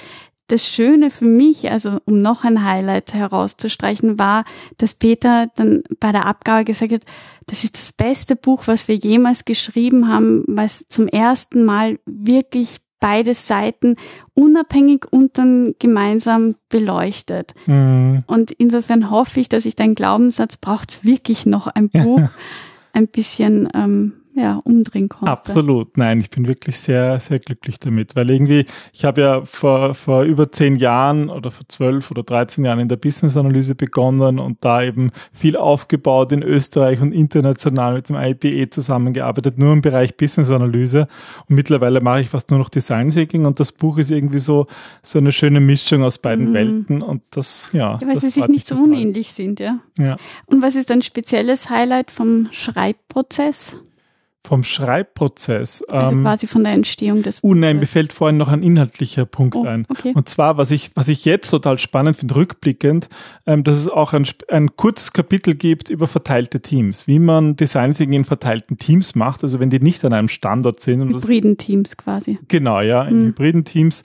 das 0.47 0.67
Schöne 0.67 1.09
für 1.09 1.25
mich, 1.25 1.71
also 1.71 1.99
um 2.05 2.21
noch 2.21 2.43
ein 2.43 2.63
Highlight 2.63 3.13
herauszustreichen, 3.13 4.19
war, 4.19 4.45
dass 4.77 4.93
Peter 4.93 5.47
dann 5.55 5.83
bei 5.99 6.11
der 6.11 6.25
Abgabe 6.25 6.65
gesagt 6.65 6.91
hat, 6.91 7.05
das 7.47 7.63
ist 7.63 7.77
das 7.77 7.91
beste 7.91 8.35
Buch, 8.35 8.63
was 8.65 8.87
wir 8.87 8.95
jemals 8.95 9.45
geschrieben 9.45 10.07
haben, 10.07 10.43
was 10.47 10.85
zum 10.87 11.07
ersten 11.07 11.65
Mal 11.65 11.99
wirklich 12.05 12.79
beide 12.99 13.33
Seiten 13.33 13.95
unabhängig 14.33 15.05
und 15.11 15.37
dann 15.37 15.75
gemeinsam 15.79 16.55
beleuchtet. 16.69 17.53
Mhm. 17.65 18.23
Und 18.25 18.51
insofern 18.51 19.11
hoffe 19.11 19.39
ich, 19.39 19.49
dass 19.49 19.65
ich 19.65 19.75
deinen 19.75 19.95
Glaubenssatz 19.95 20.57
braucht 20.57 20.91
es 20.91 21.03
wirklich 21.03 21.45
noch 21.45 21.67
ein 21.67 21.89
Buch, 21.89 22.21
ein 22.93 23.07
bisschen 23.07 23.69
ähm, 23.75 24.13
ja, 24.35 24.59
umdrehen 24.65 25.07
konnte. 25.07 25.31
Absolut, 25.31 25.97
nein, 25.97 26.19
ich 26.19 26.29
bin 26.29 26.45
wirklich 26.45 26.77
sehr, 26.77 27.21
sehr 27.21 27.39
glücklich 27.39 27.79
damit, 27.79 28.17
weil 28.17 28.29
irgendwie, 28.29 28.65
ich 28.91 29.05
habe 29.05 29.21
ja 29.21 29.45
vor, 29.45 29.93
vor 29.93 30.23
über 30.23 30.51
zehn 30.51 30.75
Jahren 30.75 31.29
oder 31.29 31.51
vor 31.51 31.65
zwölf 31.69 32.11
oder 32.11 32.21
dreizehn 32.23 32.65
Jahren 32.65 32.79
in 32.79 32.89
der 32.89 32.97
Business-Analyse 32.97 33.75
begonnen 33.75 34.39
und 34.39 34.63
da 34.65 34.83
eben 34.83 35.09
viel 35.31 35.55
aufgebaut 35.55 36.33
in 36.33 36.43
Österreich 36.43 37.01
und 37.01 37.13
international 37.13 37.93
mit 37.93 38.09
dem 38.09 38.17
IPE 38.17 38.69
zusammengearbeitet, 38.69 39.57
nur 39.57 39.71
im 39.71 39.81
Bereich 39.81 40.17
Business-Analyse 40.17 41.07
und 41.47 41.55
mittlerweile 41.55 42.01
mache 42.01 42.21
ich 42.21 42.29
fast 42.29 42.51
nur 42.51 42.59
noch 42.59 42.69
Design-Thinking 42.69 43.45
und 43.45 43.61
das 43.61 43.71
Buch 43.71 43.97
ist 43.97 44.11
irgendwie 44.11 44.39
so, 44.39 44.67
so 45.01 45.17
eine 45.19 45.31
schöne 45.31 45.61
Mischung 45.61 46.03
aus 46.03 46.17
beiden 46.17 46.49
mhm. 46.49 46.53
Welten 46.53 47.01
und 47.01 47.21
das, 47.31 47.69
ja. 47.71 47.99
ja 48.01 48.07
weil 48.07 48.19
sie 48.19 48.29
sich 48.29 48.47
nicht 48.49 48.67
so 48.67 48.75
unähnlich 48.75 49.31
sind, 49.31 49.61
ja. 49.61 49.79
ja. 49.97 50.17
Und 50.45 50.61
was 50.61 50.75
ist 50.75 50.91
ein 50.91 51.01
spezielles 51.01 51.69
Highlight 51.69 52.11
vom 52.11 52.49
Schreibprozess? 52.51 53.77
Vom 54.45 54.63
Schreibprozess. 54.63 55.83
Also 55.83 56.15
ähm, 56.15 56.21
quasi 56.23 56.47
von 56.47 56.63
der 56.63 56.73
Entstehung 56.73 57.23
des. 57.23 57.43
Oh 57.43 57.53
nein, 57.53 57.79
mir 57.79 57.87
fällt 57.87 58.13
vorhin 58.13 58.37
noch 58.37 58.47
ein 58.47 58.63
inhaltlicher 58.63 59.25
Punkt 59.25 59.55
oh, 59.55 59.65
ein. 59.65 59.85
Okay. 59.89 60.13
Und 60.15 60.29
zwar, 60.29 60.57
was 60.57 60.71
ich, 60.71 60.91
was 60.95 61.07
ich 61.07 61.25
jetzt 61.25 61.49
total 61.49 61.79
spannend 61.79 62.15
finde, 62.17 62.35
rückblickend, 62.35 63.09
ähm, 63.45 63.63
dass 63.63 63.77
es 63.77 63.89
auch 63.89 64.13
ein, 64.13 64.25
ein 64.49 64.75
kurzes 64.75 65.13
Kapitel 65.13 65.55
gibt 65.55 65.89
über 65.89 66.07
verteilte 66.07 66.61
Teams, 66.61 67.07
wie 67.07 67.19
man 67.19 67.55
Design 67.55 67.93
Thinking 67.93 68.19
in 68.19 68.25
verteilten 68.25 68.77
Teams 68.77 69.15
macht, 69.15 69.43
also 69.43 69.59
wenn 69.59 69.69
die 69.69 69.79
nicht 69.79 70.05
an 70.05 70.13
einem 70.13 70.29
Standort 70.29 70.81
sind. 70.81 71.01
Und 71.01 71.13
hybriden 71.13 71.57
das, 71.57 71.65
Teams 71.65 71.97
quasi. 71.97 72.39
Genau, 72.47 72.81
ja, 72.81 73.03
in 73.03 73.15
hm. 73.15 73.25
hybriden 73.27 73.65
Teams 73.65 74.03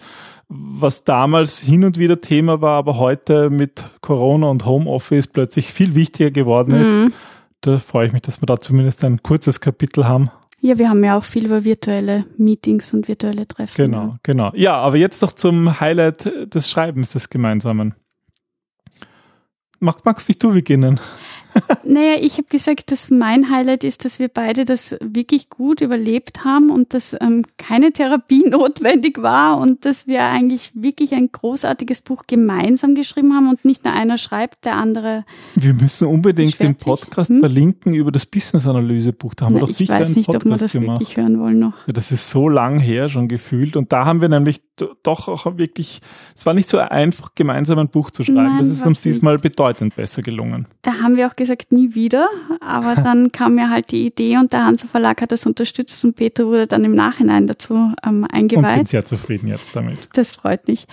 was 0.53 1.05
damals 1.05 1.61
hin 1.61 1.85
und 1.85 1.97
wieder 1.97 2.21
Thema 2.21 2.61
war, 2.61 2.77
aber 2.77 2.99
heute 2.99 3.51
mit 3.51 3.85
Corona 4.01 4.49
und 4.49 4.67
Homeoffice 4.67 5.29
plötzlich 5.29 5.73
viel 5.73 5.95
wichtiger 5.95 6.33
geworden 6.33 6.73
ist. 6.73 6.89
Mhm 6.89 7.13
da 7.61 7.79
freue 7.79 8.07
ich 8.07 8.13
mich, 8.13 8.23
dass 8.23 8.41
wir 8.41 8.47
da 8.47 8.59
zumindest 8.59 9.05
ein 9.05 9.23
kurzes 9.23 9.61
Kapitel 9.61 10.07
haben. 10.07 10.31
Ja, 10.61 10.79
wir 10.79 10.91
haben 10.91 11.03
ja 11.03 11.17
auch 11.17 11.25
viel 11.25 11.47
über 11.47 11.65
virtuelle 11.65 12.27
Meetings 12.37 12.93
und 12.93 13.09
virtuelle 13.09 13.49
Treffen. 13.49 13.77
Genau, 13.77 14.03
ja. 14.03 14.19
genau. 14.23 14.53
Ja, 14.55 14.77
aber 14.77 14.97
jetzt 14.97 15.23
noch 15.23 15.33
zum 15.33 15.81
Highlight 15.81 16.55
des 16.55 16.69
Schreibens 16.69 17.13
des 17.13 17.31
Gemeinsamen. 17.31 17.95
Mag, 19.79 20.05
magst 20.05 20.29
nicht 20.29 20.43
du 20.43 20.53
beginnen? 20.53 21.01
Naja, 21.85 22.17
ich 22.21 22.35
habe 22.35 22.47
gesagt, 22.49 22.93
dass 22.93 23.11
mein 23.11 23.51
Highlight 23.51 23.85
ist, 23.85 24.05
dass 24.05 24.19
wir 24.19 24.29
beide 24.29 24.65
das 24.65 24.97
wirklich 25.03 25.51
gut 25.51 25.81
überlebt 25.81 26.45
haben 26.45 26.71
und 26.71 26.95
dass 26.95 27.17
ähm, 27.21 27.45
keine 27.59 27.93
Therapie 27.93 28.45
notwendig 28.49 29.21
war 29.23 29.59
und 29.59 29.85
dass 29.85 30.07
wir 30.07 30.23
eigentlich 30.25 30.71
wirklich 30.75 31.15
ein 31.15 31.31
großartiges 31.33 32.03
Buch 32.03 32.25
gemeinsam 32.27 32.95
geschrieben 32.95 33.35
haben 33.35 33.49
und 33.49 33.65
nicht 33.65 33.85
nur 33.85 33.95
einer 33.95 34.19
schreibt, 34.19 34.65
der 34.65 34.77
andere. 34.77 35.25
Wir 35.57 35.75
müssen 35.75 36.07
unbedingt 36.07 36.61
den 36.61 36.77
Podcast 36.77 37.31
hm? 37.31 37.41
verlinken 37.41 37.95
über 37.95 38.13
das 38.13 38.27
Business-Analyse-Buch. 38.27 39.35
Da 39.35 39.47
haben 39.47 39.55
Na, 39.55 39.61
wir 39.61 39.67
doch 39.67 39.75
sicher 39.75 39.95
einen 39.95 40.15
Podcast 40.15 40.25
gemacht. 40.25 40.29
Ich 40.29 40.29
weiß 40.29 40.35
nicht, 40.35 40.37
ob 40.37 40.45
wir 40.45 40.57
das 40.59 40.73
gemacht. 40.73 41.01
wirklich 41.01 41.17
hören 41.17 41.41
wollen 41.41 41.59
noch. 41.59 41.87
Ja, 41.87 41.93
das 41.93 42.13
ist 42.13 42.31
so 42.31 42.49
lang 42.49 42.79
her 42.79 43.09
schon 43.09 43.29
gefühlt 43.29 43.77
und 43.77 43.93
da 43.93 44.05
haben 44.05 44.21
wir 44.21 44.29
nämlich 44.29 44.61
doch 45.03 45.29
auch 45.29 45.47
wirklich, 45.59 46.01
es 46.35 46.47
war 46.47 46.55
nicht 46.55 46.69
so 46.69 46.79
einfach, 46.79 47.35
gemeinsam 47.35 47.79
ein 47.79 47.89
Buch 47.89 48.11
zu 48.11 48.23
schreiben. 48.23 48.45
Nein, 48.45 48.59
das 48.61 48.69
ist 48.69 48.87
uns 48.87 49.03
diesmal 49.03 49.39
bedeutend 49.39 49.97
besser 49.97 50.23
gelungen. 50.23 50.67
Da 50.83 51.01
haben 51.03 51.17
wir 51.17 51.27
auch 51.27 51.35
gesagt, 51.41 51.73
nie 51.73 51.95
wieder. 51.95 52.29
Aber 52.61 52.95
dann 53.03 53.33
kam 53.33 53.57
mir 53.57 53.71
halt 53.71 53.91
die 53.91 54.07
Idee 54.07 54.37
und 54.37 54.53
der 54.53 54.65
Hansa 54.65 54.87
Verlag 54.87 55.21
hat 55.21 55.33
das 55.33 55.47
unterstützt 55.47 56.05
und 56.05 56.15
Peter 56.15 56.47
wurde 56.47 56.67
dann 56.67 56.85
im 56.85 56.95
Nachhinein 56.95 57.47
dazu 57.47 57.93
ähm, 58.07 58.27
eingeweiht. 58.31 58.73
Und 58.73 58.77
bin 58.77 58.87
sehr 58.87 59.05
zufrieden 59.05 59.49
jetzt 59.49 59.75
damit. 59.75 59.99
Das 60.13 60.33
freut 60.33 60.69
mich. 60.69 60.87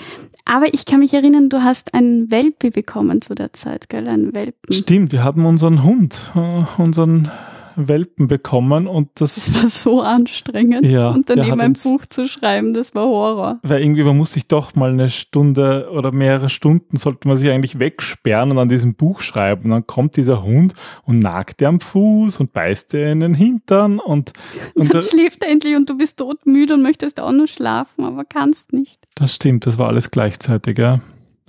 Aber 0.46 0.74
ich 0.74 0.86
kann 0.86 1.02
mich 1.02 1.14
erinnern, 1.14 1.50
du 1.50 1.62
hast 1.64 1.94
einen 1.94 2.32
Welpe 2.32 2.72
bekommen 2.72 3.22
zu 3.22 3.36
der 3.36 3.54
Zeit, 3.54 3.90
gell? 3.90 4.08
Einen 4.08 4.34
Welpen. 4.34 4.74
Stimmt, 4.74 5.12
wir 5.12 5.24
haben 5.24 5.46
unseren 5.46 5.84
Hund, 5.84 6.20
äh, 6.36 6.82
unseren 6.82 7.30
Welpen 7.78 8.28
bekommen 8.28 8.88
und 8.88 9.10
das, 9.16 9.36
das 9.36 9.54
war 9.54 9.70
so 9.70 10.02
anstrengend. 10.02 10.86
Ja, 10.86 11.10
und 11.10 11.30
daneben 11.30 11.62
ein 11.62 11.74
Buch 11.74 12.06
zu 12.08 12.28
schreiben, 12.28 12.74
das 12.74 12.96
war 12.96 13.06
Horror. 13.06 13.60
Weil 13.64 13.82
irgendwie, 13.82 14.04
man 14.04 14.18
muss 14.18 14.34
sich 14.34 14.48
doch 14.48 14.76
mal 14.76 14.92
eine 14.92 15.10
Stunde 15.10 15.90
oder 15.92 16.12
mehrere 16.12 16.50
Stunden 16.50 16.98
sollte 16.98 17.28
man 17.28 17.38
sich 17.38 17.50
eigentlich 17.52 17.80
wegsperren 17.80 18.52
und 18.52 18.58
an 18.58 18.70
diesem 18.70 18.96
Buch 18.96 19.22
schreiben. 19.22 19.66
Und 19.66 19.72
dann 19.72 19.88
kommt 19.88 20.18
dieser 20.18 20.44
Hund 20.44 20.74
und 21.06 21.20
nagt 21.20 21.60
dir 21.60 21.70
am 21.70 21.80
Fuß 21.80 22.40
und 22.40 22.54
beißt 22.54 22.94
dir 22.94 23.12
in 23.12 23.20
den 23.20 23.34
Hintern 23.34 24.00
und, 24.00 24.34
und 24.76 24.94
dann 24.94 25.04
schläft 25.04 25.44
er 25.44 25.50
endlich 25.50 25.76
und 25.76 25.90
du 25.90 25.98
bist 25.98 26.18
todmüde 26.18 26.74
und 26.74 26.82
möchtest 26.82 27.20
auch 27.20 27.32
nur 27.32 27.48
schlafen, 27.48 28.04
aber 28.04 28.26
kannst 28.26 28.74
nicht. 28.74 29.04
Das 29.16 29.36
stimmt, 29.36 29.66
das 29.66 29.78
war 29.78 29.88
alles 29.88 30.12
gleichzeitig, 30.12 30.78
ja. 30.78 31.00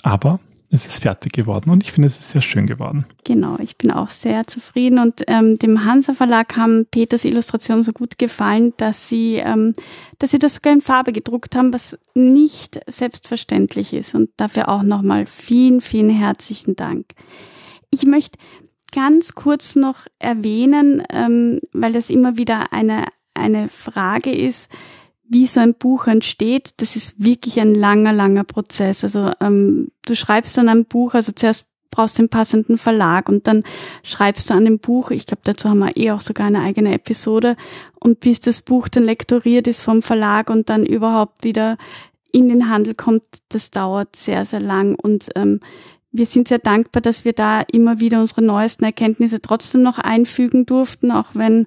Aber 0.02 0.40
es 0.70 0.86
ist 0.86 1.02
fertig 1.02 1.32
geworden 1.32 1.70
und 1.70 1.82
ich 1.82 1.92
finde, 1.92 2.06
es 2.06 2.18
ist 2.18 2.30
sehr 2.30 2.42
schön 2.42 2.66
geworden. 2.66 3.06
Genau, 3.24 3.56
ich 3.58 3.78
bin 3.78 3.90
auch 3.90 4.10
sehr 4.10 4.46
zufrieden 4.46 4.98
und 4.98 5.22
ähm, 5.26 5.56
dem 5.56 5.84
Hansa 5.84 6.12
Verlag 6.12 6.56
haben 6.56 6.86
Peters 6.90 7.24
Illustrationen 7.24 7.82
so 7.82 7.92
gut 7.92 8.18
gefallen, 8.18 8.74
dass 8.76 9.08
sie, 9.08 9.36
ähm, 9.36 9.72
dass 10.18 10.32
sie 10.32 10.38
das 10.38 10.56
sogar 10.56 10.74
in 10.74 10.82
Farbe 10.82 11.12
gedruckt 11.12 11.56
haben, 11.56 11.72
was 11.72 11.96
nicht 12.14 12.80
selbstverständlich 12.86 13.94
ist 13.94 14.14
und 14.14 14.30
dafür 14.36 14.68
auch 14.68 14.82
nochmal 14.82 15.24
vielen, 15.24 15.80
vielen 15.80 16.10
herzlichen 16.10 16.76
Dank. 16.76 17.06
Ich 17.90 18.04
möchte 18.04 18.38
ganz 18.92 19.34
kurz 19.34 19.74
noch 19.74 20.06
erwähnen, 20.18 21.02
ähm, 21.10 21.60
weil 21.72 21.92
das 21.92 22.10
immer 22.10 22.36
wieder 22.36 22.72
eine, 22.74 23.04
eine 23.32 23.68
Frage 23.68 24.32
ist, 24.32 24.68
wie 25.28 25.46
so 25.46 25.60
ein 25.60 25.74
Buch 25.74 26.06
entsteht, 26.06 26.70
das 26.78 26.96
ist 26.96 27.22
wirklich 27.22 27.60
ein 27.60 27.74
langer, 27.74 28.12
langer 28.12 28.44
Prozess. 28.44 29.04
Also 29.04 29.30
ähm, 29.40 29.88
du 30.06 30.14
schreibst 30.14 30.56
dann 30.56 30.68
ein 30.68 30.86
Buch, 30.86 31.14
also 31.14 31.32
zuerst 31.32 31.66
brauchst 31.90 32.18
du 32.18 32.22
den 32.22 32.28
passenden 32.28 32.78
Verlag 32.78 33.28
und 33.28 33.46
dann 33.46 33.62
schreibst 34.02 34.50
du 34.50 34.54
an 34.54 34.64
dem 34.64 34.78
Buch, 34.78 35.10
ich 35.10 35.26
glaube, 35.26 35.42
dazu 35.44 35.68
haben 35.68 35.78
wir 35.78 35.96
eh 35.96 36.10
auch 36.12 36.20
sogar 36.20 36.46
eine 36.46 36.60
eigene 36.60 36.94
Episode, 36.94 37.56
und 38.00 38.20
bis 38.20 38.40
das 38.40 38.62
Buch 38.62 38.88
dann 38.88 39.04
lektoriert 39.04 39.66
ist 39.66 39.80
vom 39.80 40.02
Verlag 40.02 40.50
und 40.50 40.68
dann 40.68 40.86
überhaupt 40.86 41.44
wieder 41.44 41.76
in 42.30 42.48
den 42.48 42.68
Handel 42.68 42.94
kommt, 42.94 43.24
das 43.48 43.70
dauert 43.70 44.16
sehr, 44.16 44.44
sehr 44.44 44.60
lang. 44.60 44.94
Und 44.94 45.30
ähm, 45.34 45.60
wir 46.12 46.26
sind 46.26 46.48
sehr 46.48 46.58
dankbar, 46.58 47.02
dass 47.02 47.24
wir 47.24 47.32
da 47.32 47.62
immer 47.72 48.00
wieder 48.00 48.20
unsere 48.20 48.42
neuesten 48.42 48.84
Erkenntnisse 48.84 49.40
trotzdem 49.40 49.82
noch 49.82 49.98
einfügen 49.98 50.66
durften, 50.66 51.10
auch 51.10 51.30
wenn 51.34 51.66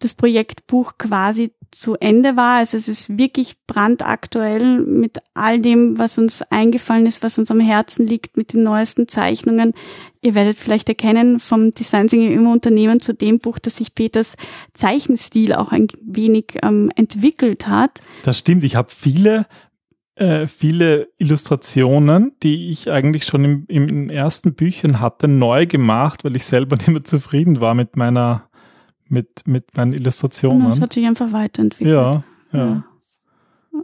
das 0.00 0.14
Projektbuch 0.14 0.94
quasi 0.98 1.52
zu 1.70 1.94
Ende 1.96 2.36
war. 2.36 2.58
Also 2.58 2.76
es 2.76 2.88
ist 2.88 3.18
wirklich 3.18 3.56
brandaktuell 3.66 4.80
mit 4.80 5.18
all 5.34 5.60
dem, 5.60 5.98
was 5.98 6.18
uns 6.18 6.42
eingefallen 6.42 7.06
ist, 7.06 7.22
was 7.22 7.38
uns 7.38 7.50
am 7.50 7.60
Herzen 7.60 8.06
liegt, 8.06 8.36
mit 8.36 8.52
den 8.52 8.62
neuesten 8.62 9.08
Zeichnungen. 9.08 9.72
Ihr 10.20 10.34
werdet 10.34 10.58
vielleicht 10.58 10.88
erkennen 10.88 11.40
vom 11.40 11.70
Design 11.70 12.08
im 12.08 12.46
Unternehmen 12.46 13.00
zu 13.00 13.14
dem 13.14 13.38
Buch, 13.38 13.58
dass 13.58 13.76
sich 13.76 13.94
Peters 13.94 14.34
Zeichenstil 14.74 15.54
auch 15.54 15.72
ein 15.72 15.88
wenig 16.02 16.58
ähm, 16.62 16.90
entwickelt 16.96 17.66
hat. 17.66 18.00
Das 18.24 18.38
stimmt. 18.38 18.64
Ich 18.64 18.76
habe 18.76 18.90
viele 18.90 19.46
äh, 20.20 20.48
viele 20.48 21.08
Illustrationen, 21.18 22.32
die 22.42 22.70
ich 22.70 22.90
eigentlich 22.90 23.24
schon 23.24 23.44
im, 23.44 23.64
im 23.68 24.10
ersten 24.10 24.52
Büchchen 24.52 25.00
hatte, 25.00 25.28
neu 25.28 25.64
gemacht, 25.64 26.24
weil 26.24 26.36
ich 26.36 26.44
selber 26.44 26.76
nicht 26.78 26.88
mehr 26.88 27.04
zufrieden 27.04 27.60
war 27.60 27.74
mit 27.74 27.96
meiner 27.96 28.49
mit, 29.10 29.46
mit 29.46 29.76
meinen 29.76 29.92
Illustrationen. 29.92 30.68
Das 30.68 30.80
hat 30.80 30.92
sich 30.92 31.06
einfach 31.06 31.32
weiterentwickelt. 31.32 31.94
Ja, 31.94 32.22
ja. 32.52 32.58
ja. 32.58 32.84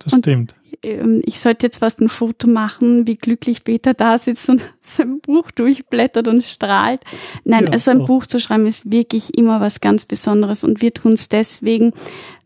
Das 0.01 0.13
und 0.13 0.25
stimmt. 0.25 0.55
Ähm, 0.83 1.23
ich 1.25 1.41
sollte 1.41 1.67
jetzt 1.67 1.79
fast 1.79 2.01
ein 2.01 2.09
Foto 2.09 2.49
machen, 2.49 3.07
wie 3.07 3.17
glücklich 3.17 3.65
Peter 3.65 3.95
da 3.95 4.19
sitzt 4.19 4.49
und 4.49 4.63
sein 4.81 5.21
Buch 5.21 5.51
durchblättert 5.51 6.29
und 6.29 6.45
strahlt. 6.45 7.03
Nein, 7.45 7.67
ja, 7.67 7.73
also 7.73 7.91
ein 7.91 8.03
auch. 8.03 8.07
Buch 8.07 8.27
zu 8.27 8.41
schreiben 8.41 8.67
ist 8.67 8.91
wirklich 8.91 9.37
immer 9.37 9.61
was 9.61 9.81
ganz 9.81 10.05
Besonderes 10.05 10.65
und 10.65 10.81
wir 10.83 10.93
tun 10.93 11.13
es 11.13 11.29
deswegen, 11.29 11.93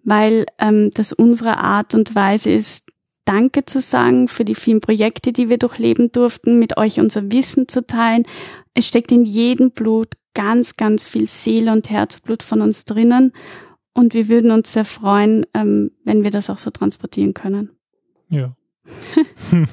weil 0.04 0.46
ähm, 0.58 0.90
das 0.94 1.12
unsere 1.12 1.58
Art 1.58 1.94
und 1.94 2.14
Weise 2.14 2.50
ist, 2.50 2.90
Danke 3.26 3.64
zu 3.64 3.80
sagen 3.80 4.26
für 4.26 4.44
die 4.44 4.56
vielen 4.56 4.80
Projekte, 4.80 5.32
die 5.32 5.48
wir 5.48 5.58
durchleben 5.58 6.10
durften, 6.10 6.58
mit 6.58 6.78
euch 6.78 6.98
unser 6.98 7.30
Wissen 7.30 7.68
zu 7.68 7.86
teilen. 7.86 8.26
Es 8.74 8.86
steckt 8.86 9.12
in 9.12 9.24
jedem 9.24 9.70
Blut 9.72 10.14
ganz, 10.34 10.76
ganz 10.76 11.06
viel 11.06 11.28
Seele 11.28 11.72
und 11.72 11.90
Herzblut 11.90 12.42
von 12.42 12.60
uns 12.60 12.84
drinnen. 12.84 13.32
Und 13.92 14.14
wir 14.14 14.28
würden 14.28 14.50
uns 14.50 14.72
sehr 14.72 14.84
freuen, 14.84 15.44
ähm, 15.54 15.90
wenn 16.04 16.22
wir 16.22 16.30
das 16.30 16.48
auch 16.48 16.58
so 16.58 16.70
transportieren 16.70 17.34
können. 17.34 17.70
Ja. 18.28 18.54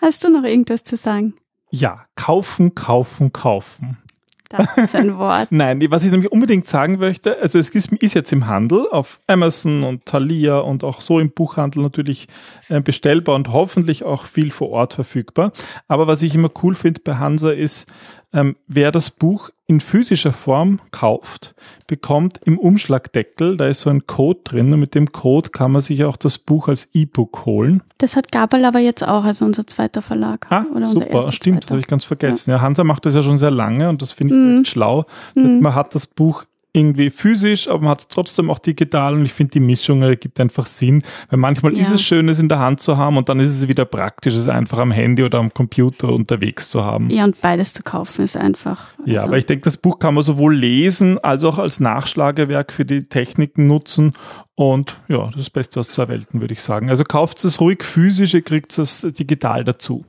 Hast 0.00 0.24
du 0.24 0.30
noch 0.30 0.44
irgendwas 0.44 0.84
zu 0.84 0.96
sagen? 0.96 1.34
Ja, 1.70 2.06
kaufen, 2.14 2.74
kaufen, 2.74 3.32
kaufen. 3.32 3.98
Das 4.48 4.66
ist 4.76 4.96
ein 4.96 5.18
Wort. 5.18 5.48
Nein, 5.50 5.84
was 5.90 6.04
ich 6.04 6.10
nämlich 6.10 6.32
unbedingt 6.32 6.66
sagen 6.66 6.98
möchte, 6.98 7.38
also 7.38 7.58
es 7.58 7.68
ist, 7.68 7.92
ist, 7.92 8.14
jetzt 8.14 8.32
im 8.32 8.46
Handel 8.46 8.86
auf 8.90 9.18
Amazon 9.26 9.84
und 9.84 10.06
Thalia 10.06 10.58
und 10.58 10.84
auch 10.84 11.00
so 11.00 11.18
im 11.20 11.30
Buchhandel 11.30 11.82
natürlich 11.82 12.28
äh, 12.68 12.80
bestellbar 12.80 13.34
und 13.34 13.52
hoffentlich 13.52 14.04
auch 14.04 14.24
viel 14.24 14.50
vor 14.50 14.70
Ort 14.70 14.94
verfügbar. 14.94 15.52
Aber 15.86 16.06
was 16.06 16.22
ich 16.22 16.34
immer 16.34 16.50
cool 16.62 16.74
finde 16.74 17.02
bei 17.04 17.16
Hansa 17.16 17.50
ist, 17.50 17.92
ähm, 18.32 18.56
wer 18.66 18.90
das 18.90 19.10
Buch 19.10 19.50
in 19.68 19.80
physischer 19.80 20.32
Form 20.32 20.80
kauft, 20.92 21.54
bekommt 21.86 22.40
im 22.44 22.58
Umschlagdeckel, 22.58 23.58
da 23.58 23.66
ist 23.66 23.80
so 23.80 23.90
ein 23.90 24.06
Code 24.06 24.40
drin 24.42 24.72
und 24.72 24.80
mit 24.80 24.94
dem 24.94 25.12
Code 25.12 25.50
kann 25.50 25.72
man 25.72 25.82
sich 25.82 26.04
auch 26.04 26.16
das 26.16 26.38
Buch 26.38 26.68
als 26.68 26.88
E-Book 26.94 27.44
holen. 27.44 27.82
Das 27.98 28.16
hat 28.16 28.32
Gabel 28.32 28.64
aber 28.64 28.78
jetzt 28.78 29.06
auch, 29.06 29.24
also 29.24 29.44
unser 29.44 29.66
zweiter 29.66 30.00
Verlag. 30.00 30.46
Ah, 30.50 30.64
super, 30.86 31.30
stimmt, 31.32 31.64
das 31.64 31.70
habe 31.70 31.80
ich 31.80 31.86
ganz 31.86 32.06
vergessen. 32.06 32.50
Ja. 32.50 32.56
ja. 32.56 32.62
Hansa 32.62 32.82
macht 32.82 33.04
das 33.04 33.14
ja 33.14 33.22
schon 33.22 33.36
sehr 33.36 33.50
lange 33.50 33.90
und 33.90 34.00
das 34.00 34.12
finde 34.12 34.34
ich 34.34 34.40
mhm. 34.40 34.64
schlau. 34.64 35.04
Mhm. 35.34 35.60
Man 35.60 35.74
hat 35.74 35.94
das 35.94 36.06
Buch 36.06 36.44
irgendwie 36.78 37.10
physisch, 37.10 37.68
aber 37.68 37.80
man 37.80 37.90
hat 37.90 38.00
es 38.00 38.08
trotzdem 38.08 38.50
auch 38.50 38.58
digital 38.58 39.14
und 39.14 39.24
ich 39.24 39.32
finde 39.32 39.52
die 39.52 39.60
Mischung 39.60 40.02
ergibt 40.02 40.40
einfach 40.40 40.66
Sinn, 40.66 41.02
weil 41.30 41.38
manchmal 41.38 41.74
ja. 41.74 41.82
ist 41.82 41.90
es 41.90 42.02
schön, 42.02 42.28
es 42.28 42.38
in 42.38 42.48
der 42.48 42.58
Hand 42.58 42.80
zu 42.80 42.96
haben 42.96 43.16
und 43.16 43.28
dann 43.28 43.40
ist 43.40 43.50
es 43.50 43.68
wieder 43.68 43.84
praktisch, 43.84 44.34
es 44.34 44.48
einfach 44.48 44.78
am 44.78 44.90
Handy 44.90 45.22
oder 45.22 45.38
am 45.38 45.52
Computer 45.52 46.12
unterwegs 46.12 46.70
zu 46.70 46.84
haben. 46.84 47.10
Ja, 47.10 47.24
und 47.24 47.40
beides 47.40 47.72
zu 47.72 47.82
kaufen 47.82 48.24
ist 48.24 48.36
einfach. 48.36 48.90
Also 48.98 49.10
ja, 49.10 49.22
aber 49.22 49.36
ich 49.36 49.46
denke, 49.46 49.64
das 49.64 49.76
Buch 49.76 49.98
kann 49.98 50.14
man 50.14 50.24
sowohl 50.24 50.54
lesen 50.54 51.18
als 51.18 51.44
auch 51.44 51.58
als 51.58 51.80
Nachschlagewerk 51.80 52.72
für 52.72 52.84
die 52.84 53.02
Techniken 53.02 53.66
nutzen 53.66 54.14
und 54.54 55.00
ja, 55.08 55.26
das 55.26 55.36
ist 55.36 55.38
das 55.38 55.50
Beste 55.50 55.80
aus 55.80 55.90
zwei 55.90 56.08
Welten, 56.08 56.40
würde 56.40 56.52
ich 56.52 56.62
sagen. 56.62 56.90
Also 56.90 57.04
kauft 57.04 57.44
es 57.44 57.60
ruhig 57.60 57.84
physisch, 57.84 58.34
ihr 58.34 58.42
kriegt 58.42 58.76
es 58.78 59.02
digital 59.02 59.64
dazu. 59.64 60.04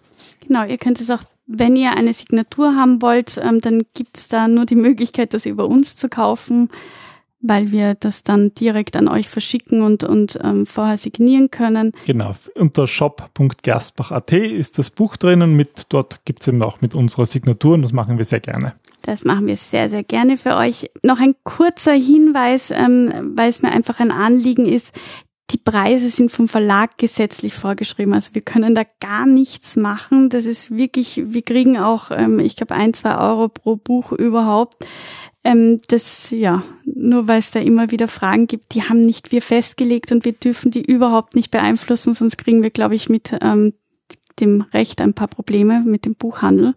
Genau, 0.47 0.65
ihr 0.65 0.77
könnt 0.77 0.99
es 0.99 1.09
auch 1.11 1.21
wenn 1.51 1.75
ihr 1.75 1.97
eine 1.97 2.13
Signatur 2.13 2.75
haben 2.75 3.01
wollt, 3.01 3.39
ähm, 3.43 3.59
dann 3.59 3.81
gibt 3.95 4.17
es 4.17 4.27
da 4.27 4.47
nur 4.47 4.65
die 4.65 4.75
Möglichkeit, 4.75 5.33
das 5.33 5.47
über 5.47 5.67
uns 5.67 5.95
zu 5.95 6.07
kaufen, 6.07 6.69
weil 7.41 7.71
wir 7.71 7.95
das 7.95 8.23
dann 8.23 8.53
direkt 8.53 8.95
an 8.95 9.07
euch 9.07 9.27
verschicken 9.27 9.81
und, 9.81 10.03
und 10.03 10.37
ähm, 10.43 10.67
vorher 10.67 10.97
signieren 10.97 11.49
können. 11.49 11.91
Genau, 12.05 12.35
unter 12.53 12.85
shop.gerstbach.at 12.85 14.31
ist 14.33 14.77
das 14.77 14.91
Buch 14.91 15.17
drinnen. 15.17 15.55
Mit, 15.55 15.87
dort 15.89 16.23
gibt 16.25 16.41
es 16.41 16.47
eben 16.47 16.61
auch 16.61 16.81
mit 16.81 16.93
unserer 16.93 17.25
Signatur 17.25 17.73
und 17.73 17.81
das 17.81 17.93
machen 17.93 18.19
wir 18.19 18.25
sehr 18.25 18.41
gerne. 18.41 18.75
Das 19.01 19.25
machen 19.25 19.47
wir 19.47 19.57
sehr, 19.57 19.89
sehr 19.89 20.03
gerne 20.03 20.37
für 20.37 20.55
euch. 20.55 20.91
Noch 21.01 21.19
ein 21.19 21.33
kurzer 21.43 21.93
Hinweis, 21.93 22.69
ähm, 22.69 23.33
weil 23.35 23.49
es 23.49 23.63
mir 23.63 23.71
einfach 23.71 23.99
ein 23.99 24.11
Anliegen 24.11 24.67
ist 24.67 24.93
die 25.51 25.57
Preise 25.57 26.09
sind 26.09 26.31
vom 26.31 26.47
Verlag 26.47 26.97
gesetzlich 26.97 27.53
vorgeschrieben. 27.53 28.13
Also 28.13 28.33
wir 28.33 28.41
können 28.41 28.75
da 28.75 28.83
gar 28.99 29.25
nichts 29.25 29.75
machen. 29.75 30.29
Das 30.29 30.45
ist 30.45 30.75
wirklich, 30.75 31.21
wir 31.25 31.41
kriegen 31.41 31.77
auch, 31.77 32.11
ähm, 32.11 32.39
ich 32.39 32.55
glaube, 32.55 32.75
ein, 32.75 32.93
zwei 32.93 33.17
Euro 33.17 33.49
pro 33.49 33.75
Buch 33.75 34.11
überhaupt. 34.11 34.85
Ähm, 35.43 35.79
das, 35.87 36.31
ja, 36.31 36.63
nur 36.85 37.27
weil 37.27 37.39
es 37.39 37.51
da 37.51 37.59
immer 37.59 37.91
wieder 37.91 38.07
Fragen 38.07 38.47
gibt, 38.47 38.73
die 38.75 38.83
haben 38.83 39.01
nicht 39.01 39.31
wir 39.31 39.41
festgelegt 39.41 40.11
und 40.11 40.25
wir 40.25 40.33
dürfen 40.33 40.71
die 40.71 40.81
überhaupt 40.81 41.35
nicht 41.35 41.49
beeinflussen, 41.49 42.13
sonst 42.13 42.37
kriegen 42.37 42.61
wir, 42.61 42.71
glaube 42.71 42.95
ich, 42.95 43.09
mit 43.09 43.35
ähm, 43.41 43.73
dem 44.39 44.61
Recht 44.73 45.01
ein 45.01 45.13
paar 45.13 45.27
Probleme 45.27 45.81
mit 45.85 46.05
dem 46.05 46.15
Buchhandel. 46.15 46.75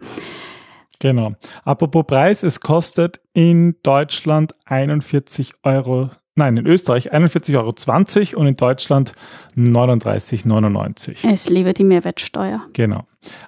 Genau. 1.01 1.33
Apropos 1.65 2.05
Preis, 2.07 2.45
es 2.45 2.61
kostet 2.61 3.21
in 3.33 3.75
Deutschland 3.83 4.55
41 4.67 5.55
Euro 5.65 6.11
Nein, 6.35 6.57
in 6.57 6.67
Österreich 6.67 7.13
41,20 7.13 7.57
Euro 7.59 8.41
und 8.41 8.47
in 8.47 8.57
Deutschland 8.57 9.13
39,99 9.55 11.31
Es 11.31 11.51
lebe 11.51 11.75
die 11.75 11.85
Mehrwertsteuer. 11.85 12.63
Genau. 12.73 13.05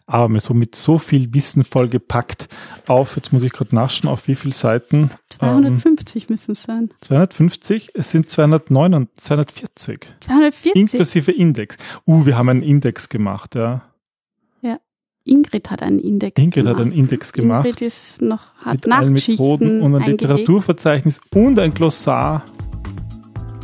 Aber 0.07 0.39
so 0.39 0.53
mit 0.53 0.75
so 0.75 0.99
viel 0.99 1.33
Wissen 1.33 1.65
vollgepackt 1.65 2.49
auf, 2.87 3.17
jetzt 3.17 3.33
muss 3.33 3.43
ich 3.43 3.53
gerade 3.53 3.75
nachschauen, 3.75 4.13
auf 4.13 4.29
wie 4.29 4.35
viele 4.35 4.53
Seiten? 4.53 5.11
250 5.31 6.25
ähm, 6.25 6.27
müssen 6.29 6.53
es 6.53 6.63
sein. 6.63 6.91
250? 7.01 7.93
Es 7.95 8.11
sind 8.11 8.29
209, 8.29 9.09
240. 9.15 10.07
240? 10.21 10.75
Inklusive 10.75 11.33
Index. 11.33 11.79
Uh, 12.07 12.27
wir 12.27 12.37
haben 12.37 12.51
einen 12.51 12.63
Index 12.63 13.09
gemacht, 13.09 13.55
ja. 13.55 13.83
Ja. 14.61 14.79
Ingrid 15.25 15.71
hat 15.71 15.83
einen 15.83 16.01
Index 16.01 16.37
Ingrid 16.37 16.53
gemacht. 16.53 16.75
hat 16.75 16.83
einen 16.83 16.93
Index 16.93 17.33
gemacht. 17.33 17.65
Ingrid 17.65 17.81
ist 17.81 18.21
noch, 18.21 18.55
hat 18.57 18.85
mit 18.85 18.93
allen 18.93 19.15
Methoden 19.15 19.81
und 19.81 19.95
ein 19.95 20.03
Literaturverzeichnis 20.03 21.19
und 21.33 21.59
ein 21.59 21.73
Glossar 21.73 22.45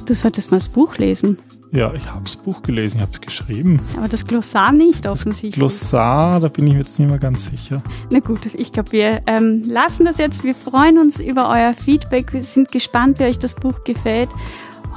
Du 0.07 0.15
solltest 0.15 0.51
mal 0.51 0.59
das 0.59 0.69
Buch 0.69 0.97
lesen. 0.99 1.39
Ja, 1.73 1.93
ich 1.95 2.05
habe 2.11 2.25
das 2.25 2.35
Buch 2.35 2.63
gelesen, 2.63 2.97
ich 2.97 3.03
habe 3.03 3.13
es 3.13 3.21
geschrieben. 3.21 3.81
Aber 3.97 4.09
das 4.09 4.27
Glossar 4.27 4.73
nicht 4.73 5.07
offensichtlich. 5.07 5.53
Das 5.53 5.59
Glossar, 5.59 6.41
da 6.41 6.49
bin 6.49 6.67
ich 6.67 6.73
mir 6.73 6.81
jetzt 6.81 6.99
nicht 6.99 7.09
mehr 7.09 7.19
ganz 7.19 7.47
sicher. 7.47 7.81
Na 8.11 8.19
gut, 8.19 8.41
ich 8.55 8.73
glaube, 8.73 8.91
wir 8.91 9.21
ähm, 9.29 9.63
lassen 9.67 10.05
das 10.05 10.19
jetzt. 10.19 10.43
Wir 10.43 10.55
freuen 10.55 10.99
uns 10.99 11.21
über 11.21 11.49
euer 11.49 11.73
Feedback. 11.73 12.33
Wir 12.33 12.43
sind 12.43 12.73
gespannt, 12.73 13.21
wie 13.21 13.25
euch 13.25 13.39
das 13.39 13.55
Buch 13.55 13.85
gefällt. 13.85 14.31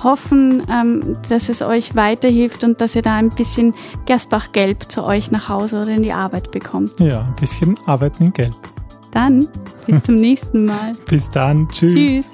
Hoffen, 0.04 0.64
ähm, 0.72 1.16
dass 1.30 1.50
es 1.50 1.62
euch 1.62 1.96
weiterhilft 1.96 2.64
und 2.64 2.82
dass 2.82 2.96
ihr 2.96 3.04
da 3.04 3.16
ein 3.18 3.30
bisschen 3.30 3.76
Gerstbach-Gelb 4.08 4.92
zu 4.92 5.04
euch 5.04 5.30
nach 5.30 5.50
Hause 5.50 5.84
oder 5.84 5.92
in 5.92 6.02
die 6.02 6.14
Arbeit 6.14 6.52
bekommt. 6.52 7.00
Ja, 7.00 7.22
ein 7.22 7.36
bisschen 7.36 7.78
Arbeiten 7.86 8.24
in 8.24 8.34
Gelb. 8.34 8.56
Dann 9.12 9.48
bis 9.86 10.02
zum 10.02 10.16
nächsten 10.16 10.66
Mal. 10.66 10.94
bis 11.06 11.30
dann. 11.30 11.70
Tschüss. 11.70 11.94
Tschüss. 11.94 12.26